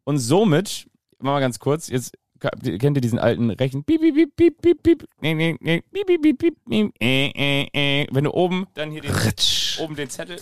[0.05, 0.88] Und somit,
[1.18, 3.84] mal ganz kurz, jetzt kennt ihr diesen alten Rechen,
[8.11, 9.12] wenn du oben dann hier den,
[9.80, 10.36] oben den Zettel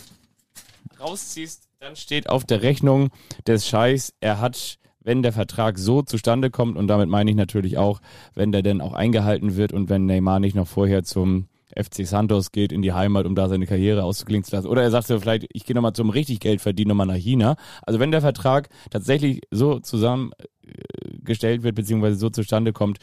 [1.01, 3.11] rausziehst, dann steht auf der Rechnung
[3.45, 7.77] des Scheichs, er hat, wenn der Vertrag so zustande kommt, und damit meine ich natürlich
[7.77, 8.01] auch,
[8.35, 12.53] wenn der denn auch eingehalten wird und wenn Neymar nicht noch vorher zum FC Santos
[12.53, 14.69] geht in die Heimat, um da seine Karriere auszuklingen zu lassen.
[14.69, 17.57] Oder er sagt so vielleicht, ich gehe nochmal zum richtig Geld verdienen, nochmal nach China.
[17.85, 22.99] Also wenn der Vertrag tatsächlich so zusammengestellt wird, beziehungsweise so zustande kommt,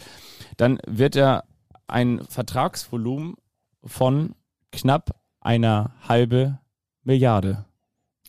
[0.55, 1.43] dann wird er
[1.87, 3.35] ein Vertragsvolumen
[3.83, 4.35] von
[4.71, 6.59] knapp einer halbe
[7.03, 7.65] Milliarde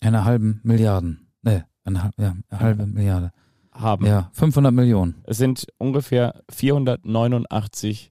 [0.01, 1.29] Eine halben Milliarden.
[1.43, 3.31] Ne, eine, hal- ja, eine halbe Milliarde.
[3.73, 4.05] haben.
[4.07, 5.15] Ja, 500 Millionen.
[5.25, 8.11] Es sind ungefähr 489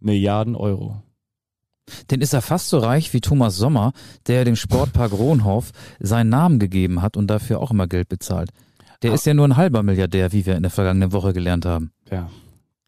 [0.00, 1.02] Milliarden Euro.
[2.10, 3.92] Den ist er fast so reich wie Thomas Sommer,
[4.26, 5.70] der dem Sportpark Rohnhof
[6.00, 8.50] seinen Namen gegeben hat und dafür auch immer Geld bezahlt.
[9.02, 9.14] Der Ah.
[9.14, 11.92] ist ja nur ein halber Milliardär, wie wir in der vergangenen Woche gelernt haben.
[12.10, 12.30] Ja.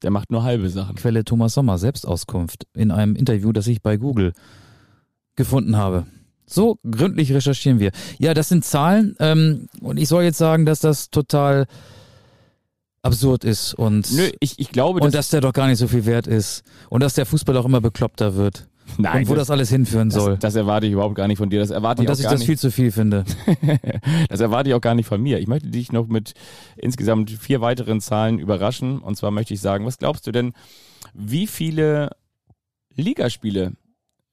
[0.03, 0.95] Der macht nur halbe Sachen.
[0.97, 4.32] Quelle Thomas Sommer, Selbstauskunft, in einem Interview, das ich bei Google
[5.37, 6.07] gefunden habe.
[6.47, 7.90] So gründlich recherchieren wir.
[8.18, 11.66] Ja, das sind Zahlen ähm, und ich soll jetzt sagen, dass das total
[13.03, 16.07] absurd ist und, Nö, ich, ich glaube, und dass der doch gar nicht so viel
[16.07, 18.68] wert ist und dass der Fußball auch immer bekloppter wird
[18.99, 20.32] nein, und wo das, alles hinführen soll.
[20.32, 21.61] das, das erwarte ich überhaupt gar nicht von dir.
[21.61, 22.47] Das erwarte und ich dass auch ich gar das nicht.
[22.47, 23.24] viel zu viel finde.
[24.28, 25.38] das erwarte ich auch gar nicht von mir.
[25.38, 26.34] Ich möchte dich noch mit
[26.76, 29.01] insgesamt vier weiteren Zahlen überraschen.
[29.01, 30.53] Und zwar möchte ich sagen, was glaubst du denn,
[31.14, 32.11] wie viele
[32.94, 33.72] Ligaspiele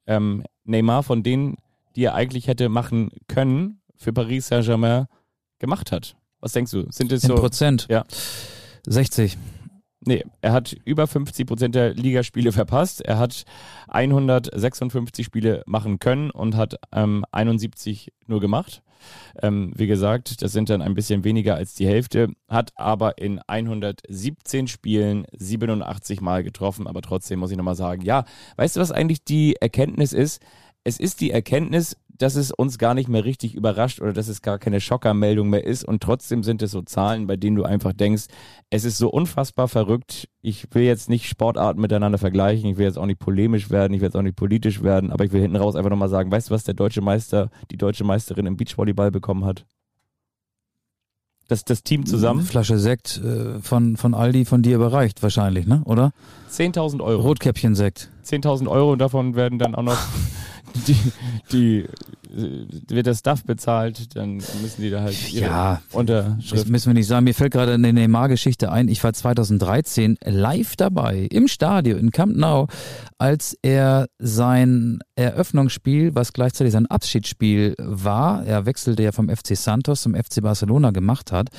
[0.05, 1.57] ähm, Neymar von denen,
[1.95, 5.07] die er eigentlich hätte machen können, für Paris Saint-Germain
[5.59, 6.15] gemacht hat?
[6.39, 6.85] Was denkst du?
[6.91, 7.35] Sind es so?
[7.35, 7.87] Prozent.
[7.89, 8.03] Ja.
[8.85, 9.37] 60.
[10.05, 13.01] Nee, er hat über 50 Prozent der Ligaspiele verpasst.
[13.01, 13.45] Er hat
[13.87, 18.81] 156 Spiele machen können und hat ähm, 71 nur gemacht.
[19.41, 23.39] Ähm, wie gesagt, das sind dann ein bisschen weniger als die Hälfte, hat aber in
[23.47, 28.25] 117 Spielen 87 Mal getroffen, aber trotzdem muss ich nochmal sagen, ja,
[28.57, 30.41] weißt du, was eigentlich die Erkenntnis ist?
[30.83, 34.41] Es ist die Erkenntnis, dass es uns gar nicht mehr richtig überrascht oder dass es
[34.41, 37.93] gar keine Schockermeldung mehr ist und trotzdem sind es so Zahlen, bei denen du einfach
[37.93, 38.25] denkst,
[38.69, 40.29] es ist so unfassbar verrückt.
[40.41, 44.01] Ich will jetzt nicht Sportarten miteinander vergleichen, ich will jetzt auch nicht polemisch werden, ich
[44.01, 46.49] will jetzt auch nicht politisch werden, aber ich will hinten raus einfach nochmal sagen, weißt
[46.49, 49.65] du, was der deutsche Meister, die deutsche Meisterin im Beachvolleyball bekommen hat?
[51.47, 52.41] Das, das Team Eine zusammen.
[52.41, 55.81] Flasche Sekt äh, von, von Aldi von dir überreicht wahrscheinlich, ne?
[55.85, 56.13] Oder?
[56.49, 57.21] 10.000 Euro.
[57.21, 58.09] Rotkäppchen-Sekt.
[58.25, 59.97] 10.000 Euro und davon werden dann auch noch
[60.73, 60.95] die,
[61.51, 61.85] die
[62.35, 66.69] wird der Staff bezahlt, dann müssen die da halt ihre Ja, Das Unterschrift.
[66.69, 67.23] müssen wir nicht sagen.
[67.25, 68.87] Mir fällt gerade eine Neymar-Geschichte ein.
[68.87, 72.67] Ich war 2013 live dabei im Stadion in Camp Nou,
[73.17, 80.01] als er sein Eröffnungsspiel, was gleichzeitig sein Abschiedsspiel war, er wechselte ja vom FC Santos
[80.01, 81.49] zum FC Barcelona gemacht hat.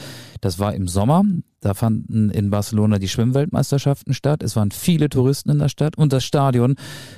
[0.41, 1.23] Das war im Sommer.
[1.61, 4.43] Da fanden in Barcelona die Schwimmweltmeisterschaften statt.
[4.43, 6.75] Es waren viele Touristen in der Stadt und das Stadion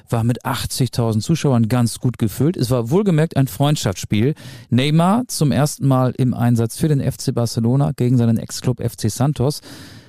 [0.09, 2.57] war mit 80.000 Zuschauern ganz gut gefüllt.
[2.57, 4.35] Es war wohlgemerkt ein Freundschaftsspiel.
[4.71, 9.61] Neymar zum ersten Mal im Einsatz für den FC Barcelona gegen seinen Ex-Club FC Santos.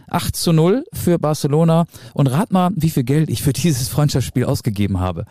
[0.09, 1.85] 8 zu 0 für Barcelona.
[2.13, 5.25] Und rat mal, wie viel Geld ich für dieses Freundschaftsspiel ausgegeben habe.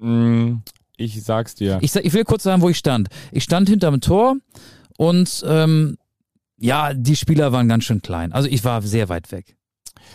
[0.00, 0.56] Mm,
[0.96, 1.78] Ich sag's dir.
[1.82, 3.08] Ich, sag, ich will kurz sagen, wo ich stand.
[3.32, 4.36] Ich stand hinterm Tor
[4.96, 5.98] und ähm,
[6.58, 8.32] ja, die Spieler waren ganz schön klein.
[8.32, 9.56] Also ich war sehr weit weg.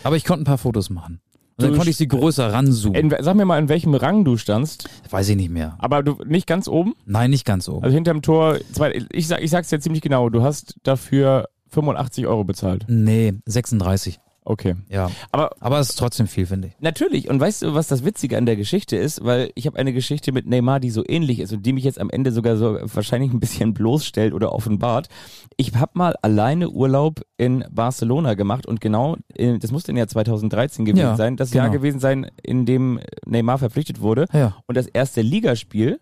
[0.02, 1.20] Aber ich konnte ein paar Fotos machen.
[1.62, 3.10] Und dann konnte ich sie größer ranzoomen.
[3.10, 4.88] In, sag mir mal, in welchem Rang du standst.
[5.10, 5.76] Weiß ich nicht mehr.
[5.78, 6.94] Aber du nicht ganz oben?
[7.04, 7.84] Nein, nicht ganz oben.
[7.84, 8.58] Also hinterm Tor.
[8.72, 10.28] Zwei, ich, sag, ich sag's dir ziemlich genau.
[10.28, 12.84] Du hast dafür 85 Euro bezahlt.
[12.88, 14.20] Nee, 36.
[14.44, 14.74] Okay.
[14.88, 15.10] Ja.
[15.30, 16.74] Aber Aber es ist trotzdem viel, finde ich.
[16.80, 17.28] Natürlich.
[17.28, 19.24] Und weißt du, was das Witzige an der Geschichte ist?
[19.24, 22.00] Weil ich habe eine Geschichte mit Neymar, die so ähnlich ist und die mich jetzt
[22.00, 25.08] am Ende sogar so wahrscheinlich ein bisschen bloßstellt oder offenbart.
[25.56, 30.08] Ich habe mal alleine Urlaub in Barcelona gemacht und genau, in, das muss dann ja
[30.08, 31.64] 2013 gewesen Ja, sein, das genau.
[31.64, 34.26] Jahr gewesen sein, in dem Neymar verpflichtet wurde.
[34.32, 34.56] Ja.
[34.66, 36.00] Und das erste Ligaspiel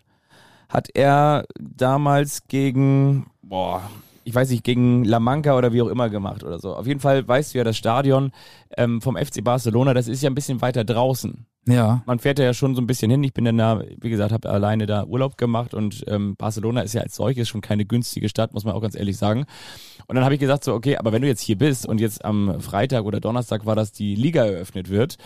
[0.67, 3.83] hat er damals gegen, boah,
[4.23, 6.75] ich weiß nicht, gegen La Manca oder wie auch immer gemacht oder so.
[6.75, 8.31] Auf jeden Fall weißt du ja, das Stadion
[8.77, 11.45] ähm, vom FC Barcelona, das ist ja ein bisschen weiter draußen.
[11.67, 12.01] Ja.
[12.07, 13.23] Man fährt ja schon so ein bisschen hin.
[13.23, 16.93] Ich bin dann da, wie gesagt, habe alleine da Urlaub gemacht und ähm, Barcelona ist
[16.93, 19.45] ja als solches schon keine günstige Stadt, muss man auch ganz ehrlich sagen.
[20.07, 22.25] Und dann habe ich gesagt so, okay, aber wenn du jetzt hier bist und jetzt
[22.25, 25.17] am Freitag oder Donnerstag war das die Liga eröffnet wird,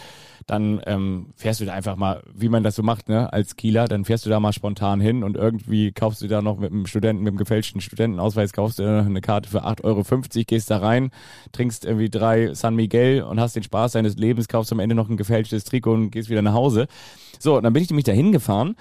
[0.46, 3.88] dann ähm, fährst du da einfach mal, wie man das so macht, ne, als Kieler,
[3.88, 6.86] dann fährst du da mal spontan hin und irgendwie kaufst du da noch mit einem
[6.86, 10.70] Studenten, mit einem gefälschten Studentenausweis, kaufst du da noch eine Karte für 8,50 Euro, gehst
[10.70, 11.10] da rein,
[11.52, 15.10] trinkst irgendwie drei San Miguel und hast den Spaß deines Lebens, kaufst am Ende noch
[15.10, 16.88] ein gefälschtes Trikot und gehst wieder nach Hause.
[17.39, 18.76] So, und dann bin ich nämlich da hingefahren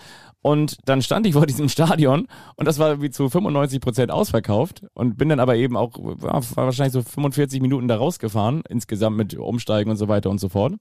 [0.44, 4.84] und dann stand ich vor diesem Stadion und das war wie zu 95 Prozent ausverkauft
[4.92, 9.34] und bin dann aber eben auch, war wahrscheinlich so 45 Minuten da rausgefahren, insgesamt mit
[9.34, 10.74] Umsteigen und so weiter und so fort.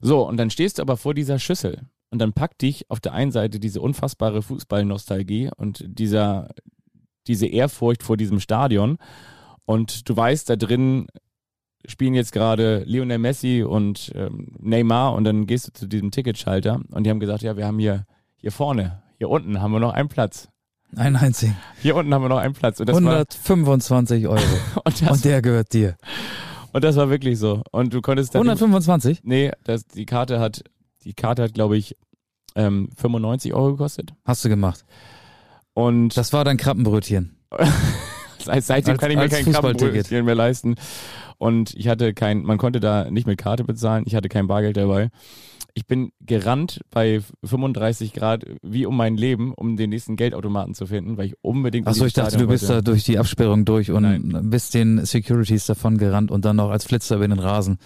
[0.00, 3.12] So, und dann stehst du aber vor dieser Schüssel und dann packt dich auf der
[3.12, 6.48] einen Seite diese unfassbare Fußballnostalgie und dieser,
[7.26, 8.96] diese Ehrfurcht vor diesem Stadion
[9.66, 11.08] und du weißt, da drin
[11.86, 16.80] spielen jetzt gerade Lionel Messi und ähm, Neymar und dann gehst du zu diesem Ticketschalter
[16.90, 18.06] und die haben gesagt, ja, wir haben hier,
[18.44, 20.48] hier vorne, hier unten haben wir noch einen Platz.
[20.94, 21.56] Ein einzigen.
[21.80, 22.78] Hier unten haben wir noch einen Platz.
[22.78, 24.36] Und das, 125 Euro.
[24.36, 25.96] war, und das, Und der gehört dir.
[26.74, 27.62] und das war wirklich so.
[27.70, 28.40] Und du konntest dann.
[28.42, 29.20] 125?
[29.24, 30.62] Nee, das, die Karte hat,
[31.04, 31.96] die Karte hat, glaube ich,
[32.54, 34.12] ähm, 95 Euro gekostet.
[34.26, 34.84] Hast du gemacht.
[35.72, 37.38] Und Das war dein Krabbenbrötchen.
[38.40, 39.50] seit, seitdem als- kann ich mir kein.
[39.50, 40.74] Krabbenbrötchen mehr leisten.
[41.38, 44.04] Und ich hatte kein, man konnte da nicht mit Karte bezahlen.
[44.06, 45.08] Ich hatte kein Bargeld dabei.
[45.76, 50.86] Ich bin gerannt bei 35 Grad wie um mein Leben, um den nächsten Geldautomaten zu
[50.86, 51.86] finden, weil ich unbedingt.
[51.86, 52.84] in Achso, ich dachte, du bist da wollte.
[52.84, 54.50] durch die Absperrung durch und Nein.
[54.50, 57.78] bist den Securities davon gerannt und dann noch als Flitzer über den Rasen.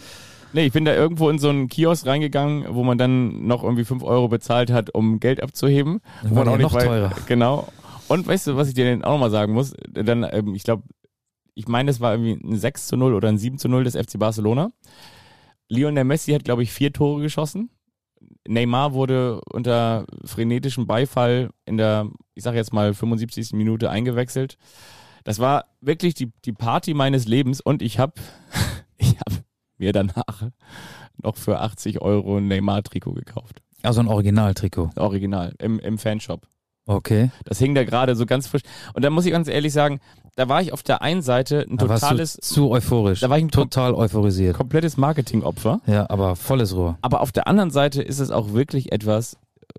[0.52, 3.84] Nee, ich bin da irgendwo in so einen Kiosk reingegangen, wo man dann noch irgendwie
[3.84, 6.00] 5 Euro bezahlt hat, um Geld abzuheben.
[6.22, 7.12] Dann Wo man auch noch wei- teurer.
[7.26, 7.68] Genau.
[8.08, 9.74] Und weißt du, was ich dir denn auch nochmal sagen muss?
[9.90, 10.82] Dann, ähm, ich glaube,
[11.54, 13.94] ich meine, das war irgendwie ein 6 zu 0 oder ein 7 zu 0 des
[13.96, 14.72] FC Barcelona.
[15.68, 17.70] Lionel Messi hat, glaube ich, vier Tore geschossen.
[18.46, 23.52] Neymar wurde unter frenetischem Beifall in der, ich sag jetzt mal, 75.
[23.52, 24.56] Minute eingewechselt.
[25.24, 28.14] Das war wirklich die, die Party meines Lebens und ich habe
[28.96, 29.44] ich hab
[29.76, 30.50] mir danach
[31.22, 33.62] noch für 80 Euro ein Neymar-Trikot gekauft.
[33.82, 34.90] Also ein Originaltrikot.
[34.96, 36.46] Original, im, im Fanshop.
[36.88, 37.30] Okay.
[37.44, 38.62] Das hing da gerade so ganz frisch.
[38.94, 40.00] Und da muss ich ganz ehrlich sagen,
[40.36, 43.20] da war ich auf der einen Seite ein Da totales, zu euphorisch.
[43.20, 44.56] Da war ich ein total euphorisiert.
[44.56, 45.80] komplettes Marketingopfer.
[45.86, 46.96] Ja, aber volles Rohr.
[47.02, 49.36] Aber auf der anderen Seite ist es auch wirklich etwas,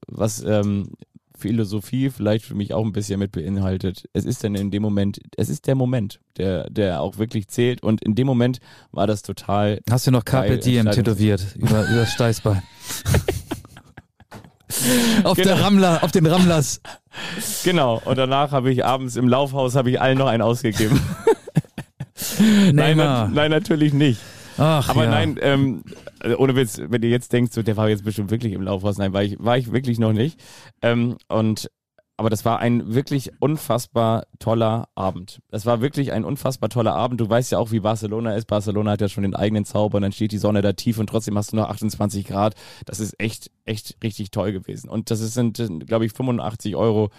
[0.08, 0.92] was ähm,
[1.36, 4.04] Philosophie vielleicht für mich auch ein bisschen mit beinhaltet.
[4.14, 7.82] Es ist dann in dem Moment, es ist der Moment, der, der auch wirklich zählt.
[7.82, 8.60] Und in dem Moment
[8.92, 9.80] war das total.
[9.90, 12.62] Hast du noch Carpe Diem tätowiert über, über das Steißbein?
[15.24, 15.48] auf, Genau.
[15.56, 16.82] der Rammler, auf den Rammlers.
[17.64, 18.02] Genau.
[18.06, 21.00] Und danach habe ich abends im Laufhaus habe ich allen noch einen ausgegeben.
[22.72, 24.20] nein, na, nein, natürlich nicht.
[24.58, 25.10] Ach, Aber ja.
[25.10, 25.84] nein, ähm,
[26.38, 29.14] ohne Witz, wenn ihr jetzt denkt, so, der war jetzt bestimmt wirklich im Laufhaus, nein,
[29.14, 30.40] war ich, war ich wirklich noch nicht.
[30.82, 31.70] Ähm, und
[32.20, 35.40] aber das war ein wirklich unfassbar toller Abend.
[35.52, 37.22] Das war wirklich ein unfassbar toller Abend.
[37.22, 38.46] Du weißt ja auch, wie Barcelona ist.
[38.46, 41.08] Barcelona hat ja schon den eigenen Zauber und dann steht die Sonne da tief und
[41.08, 42.56] trotzdem hast du noch 28 Grad.
[42.86, 44.90] Das ist echt, echt richtig toll gewesen.
[44.90, 47.10] Und das sind, glaube ich, 85 Euro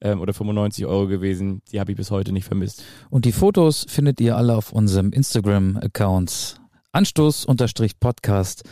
[0.00, 1.62] ähm, oder 95 Euro gewesen.
[1.70, 2.82] Die habe ich bis heute nicht vermisst.
[3.08, 8.64] Und die Fotos findet ihr alle auf unserem Instagram-Account Anstoß-Podcast.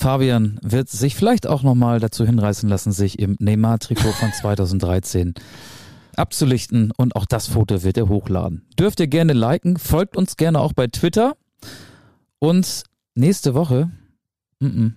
[0.00, 5.34] Fabian wird sich vielleicht auch nochmal dazu hinreißen lassen, sich im Neymar-Trikot von 2013
[6.16, 8.62] abzulichten und auch das Foto wird er hochladen.
[8.78, 11.36] Dürft ihr gerne liken, folgt uns gerne auch bei Twitter
[12.38, 12.84] und
[13.14, 13.90] nächste Woche,
[14.60, 14.92] mm -mm,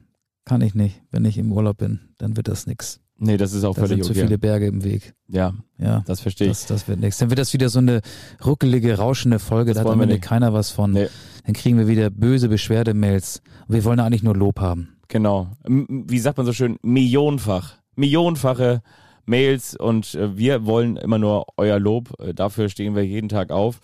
[0.45, 3.01] kann ich nicht, wenn ich im Urlaub bin, dann wird das nix.
[3.17, 4.21] Nee, das ist auch Da völlig sind zu okay.
[4.21, 5.13] viele Berge im Weg.
[5.27, 6.53] Ja, Ja, das verstehe ich.
[6.53, 7.17] das, das wird nichts.
[7.17, 8.01] Dann wird das wieder so eine
[8.43, 10.93] ruckelige, rauschende Folge, da hat am Ende keiner was von.
[10.93, 11.07] Nee.
[11.45, 13.41] Dann kriegen wir wieder böse Beschwerdemails.
[13.67, 14.92] Wir wollen eigentlich nur Lob haben.
[15.13, 15.49] Genau.
[15.67, 16.77] Wie sagt man so schön?
[16.81, 17.75] Millionenfach.
[17.95, 18.81] Millionenfache
[19.27, 22.19] Mails und äh, wir wollen immer nur euer Lob.
[22.19, 23.79] Äh, Dafür stehen wir jeden Tag auf.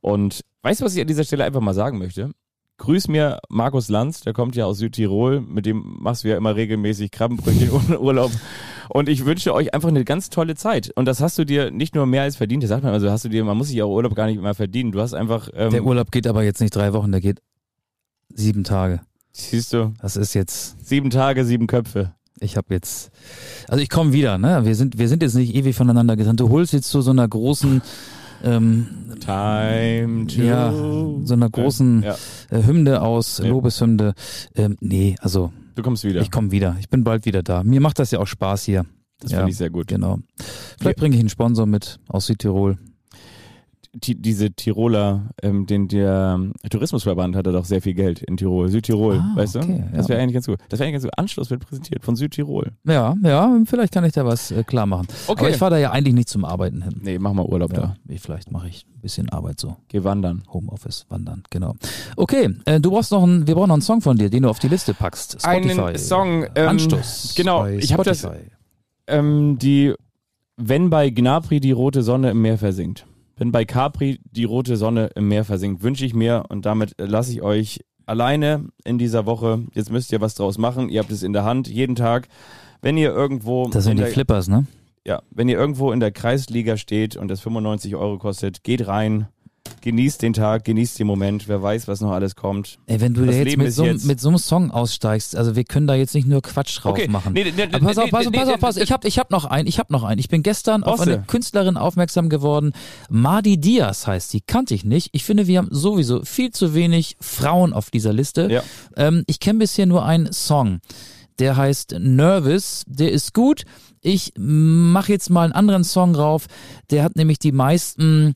[0.00, 2.30] Und weißt du, was ich an dieser Stelle einfach mal sagen möchte?
[2.78, 6.56] Grüß mir Markus Lanz, der kommt ja aus Südtirol, mit dem machst du ja immer
[6.56, 8.32] regelmäßig Krabbenbrötchen im Urlaub.
[8.88, 10.90] Und ich wünsche euch einfach eine ganz tolle Zeit.
[10.96, 13.26] Und das hast du dir nicht nur mehr als verdient, das sagt man, also hast
[13.26, 14.92] du dir, man muss sich auch Urlaub gar nicht mehr verdienen.
[14.92, 17.42] Du hast einfach, ähm, Der Urlaub geht aber jetzt nicht drei Wochen, der geht
[18.30, 19.02] sieben Tage.
[19.42, 22.12] Siehst du, Das ist jetzt, sieben Tage, sieben Köpfe.
[22.40, 23.10] ich habe jetzt,
[23.68, 24.64] also ich komme wieder, ne?
[24.64, 26.40] Wir sind, wir sind jetzt nicht ewig voneinander getrennt.
[26.40, 27.82] Du holst jetzt zu so einer großen,
[28.42, 28.86] ähm,
[29.20, 32.16] Time to ja, so einer großen Ja,
[32.50, 33.46] äh, Hymne aus, Ja.
[33.46, 34.14] Lobeshymne.
[34.54, 36.22] Ähm, nee, also du kommst wieder.
[36.22, 36.76] ich komme wieder.
[36.80, 37.62] Ich bin bald wieder da.
[37.64, 38.86] Mir macht das ja auch Spaß hier.
[39.20, 39.38] das ja.
[39.38, 39.88] finde ich sehr gut.
[39.88, 40.18] Genau.
[40.78, 42.78] Vielleicht bringe ich einen Sponsor mit aus Südtirol.
[43.92, 46.38] Diese Tiroler, ähm, den der
[46.70, 49.58] Tourismusverband hatte doch sehr viel Geld in Tirol, Südtirol, Ah, weißt du?
[49.58, 50.10] okay, Das ja.
[50.10, 50.58] wäre eigentlich ganz gut.
[50.68, 51.18] Das wäre eigentlich ganz gut.
[51.18, 52.70] Anschluss wird präsentiert von Südtirol.
[52.86, 55.08] Ja, ja, vielleicht kann ich da was äh, klar machen.
[55.26, 55.40] Okay.
[55.40, 57.00] Aber ich fahre da ja eigentlich nicht zum Arbeiten hin.
[57.02, 57.96] Nee, mach mal Urlaub Ja, da.
[58.06, 59.76] ich, vielleicht mache ich ein bisschen Arbeit so.
[59.88, 60.44] Geh wandern.
[60.52, 61.74] Homeoffice, wandern, genau.
[62.16, 64.50] Okay, äh, du brauchst noch einen, wir brauchen noch einen Song von dir, den du
[64.50, 65.40] auf die Liste packst.
[65.42, 65.80] Spotify.
[65.80, 67.34] Einen Song, ähm, Anstoß.
[67.36, 68.24] genau, ich hab das-.
[69.08, 69.94] Ähm, die,
[70.56, 73.04] wenn bei Gnapri die rote Sonne im Meer versinkt,
[73.40, 77.32] wenn bei Capri die rote Sonne im Meer versinkt, wünsche ich mir und damit lasse
[77.32, 79.62] ich euch alleine in dieser Woche.
[79.72, 80.90] Jetzt müsst ihr was draus machen.
[80.90, 82.28] Ihr habt es in der Hand jeden Tag.
[82.82, 84.66] Wenn ihr irgendwo Das sind in die der, Flippers, ne?
[85.06, 89.28] ja, wenn ihr irgendwo in der Kreisliga steht und das 95 Euro kostet, geht rein,
[89.82, 91.48] genießt den Tag, genießt den Moment.
[91.48, 92.78] Wer weiß, was noch alles kommt.
[92.86, 95.36] Ey, wenn du Das da jetzt Leben mit, so, jetzt- mit so einem Song aussteigst,
[95.36, 97.32] also wir können da jetzt nicht nur Quatsch drauf machen.
[97.32, 98.82] Nee, nee, nee, Aber pass auf, nee, pass auf, pass auf, pass auf.
[98.82, 100.18] Ich hab, ich hab noch einen, ich hab noch einen.
[100.18, 101.12] Ich bin gestern auf Bosse.
[101.14, 102.72] eine Künstlerin aufmerksam geworden.
[103.08, 105.08] Madi Diaz heißt die, kannte ich nicht.
[105.12, 108.48] Ich finde, wir haben sowieso viel zu wenig Frauen auf dieser Liste.
[108.50, 108.62] Ja.
[108.96, 110.80] Ähm, ich kenne bisher nur einen Song.
[111.38, 113.62] Der heißt Nervous, der ist gut.
[114.02, 116.46] Ich mache jetzt mal einen anderen Song drauf.
[116.90, 118.34] Der hat nämlich die meisten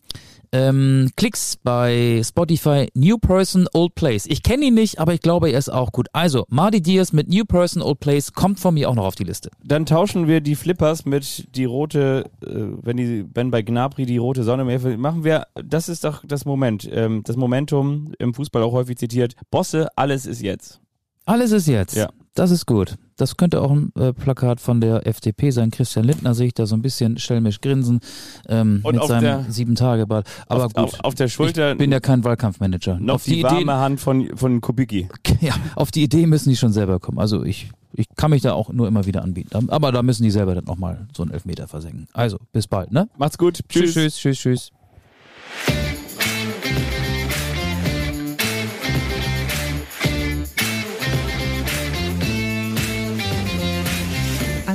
[0.54, 2.88] ähm, Klicks bei Spotify.
[2.94, 4.26] New Person, Old Place.
[4.26, 6.06] Ich kenne ihn nicht, aber ich glaube, er ist auch gut.
[6.12, 9.24] Also, Mardi Diaz mit New Person, Old Place kommt von mir auch noch auf die
[9.24, 9.50] Liste.
[9.64, 12.48] Dann tauschen wir die Flippers mit die rote, äh,
[12.82, 16.44] wenn die, wenn bei Gnabry die rote Sonne mehr machen wir, das ist doch das
[16.44, 19.34] Moment, ähm, das Momentum im Fußball auch häufig zitiert.
[19.50, 20.80] Bosse, alles ist jetzt.
[21.26, 21.96] Alles ist jetzt.
[21.96, 22.10] Ja.
[22.34, 22.96] Das ist gut.
[23.16, 25.70] Das könnte auch ein äh, Plakat von der FDP sein.
[25.70, 28.00] Christian Lindner sehe ich da so ein bisschen schelmisch grinsen
[28.48, 30.26] ähm, Und mit seinem Sieben-Tage-Bad.
[30.48, 30.84] Aber auf, gut.
[30.84, 32.98] Auf, auf der Schulter ich bin ja kein Wahlkampfmanager.
[32.98, 35.08] noch auf die, die, warme Idee, Hand von, von Kubicki.
[35.40, 37.20] ja, auf die Idee müssen die schon selber kommen.
[37.20, 39.70] Also ich, ich kann mich da auch nur immer wieder anbieten.
[39.70, 42.08] Aber da müssen die selber dann nochmal so einen Elfmeter versenken.
[42.14, 43.08] Also, bis bald, ne?
[43.16, 43.60] Macht's gut.
[43.68, 44.72] Tschüss, tschüss, tschüss, tschüss.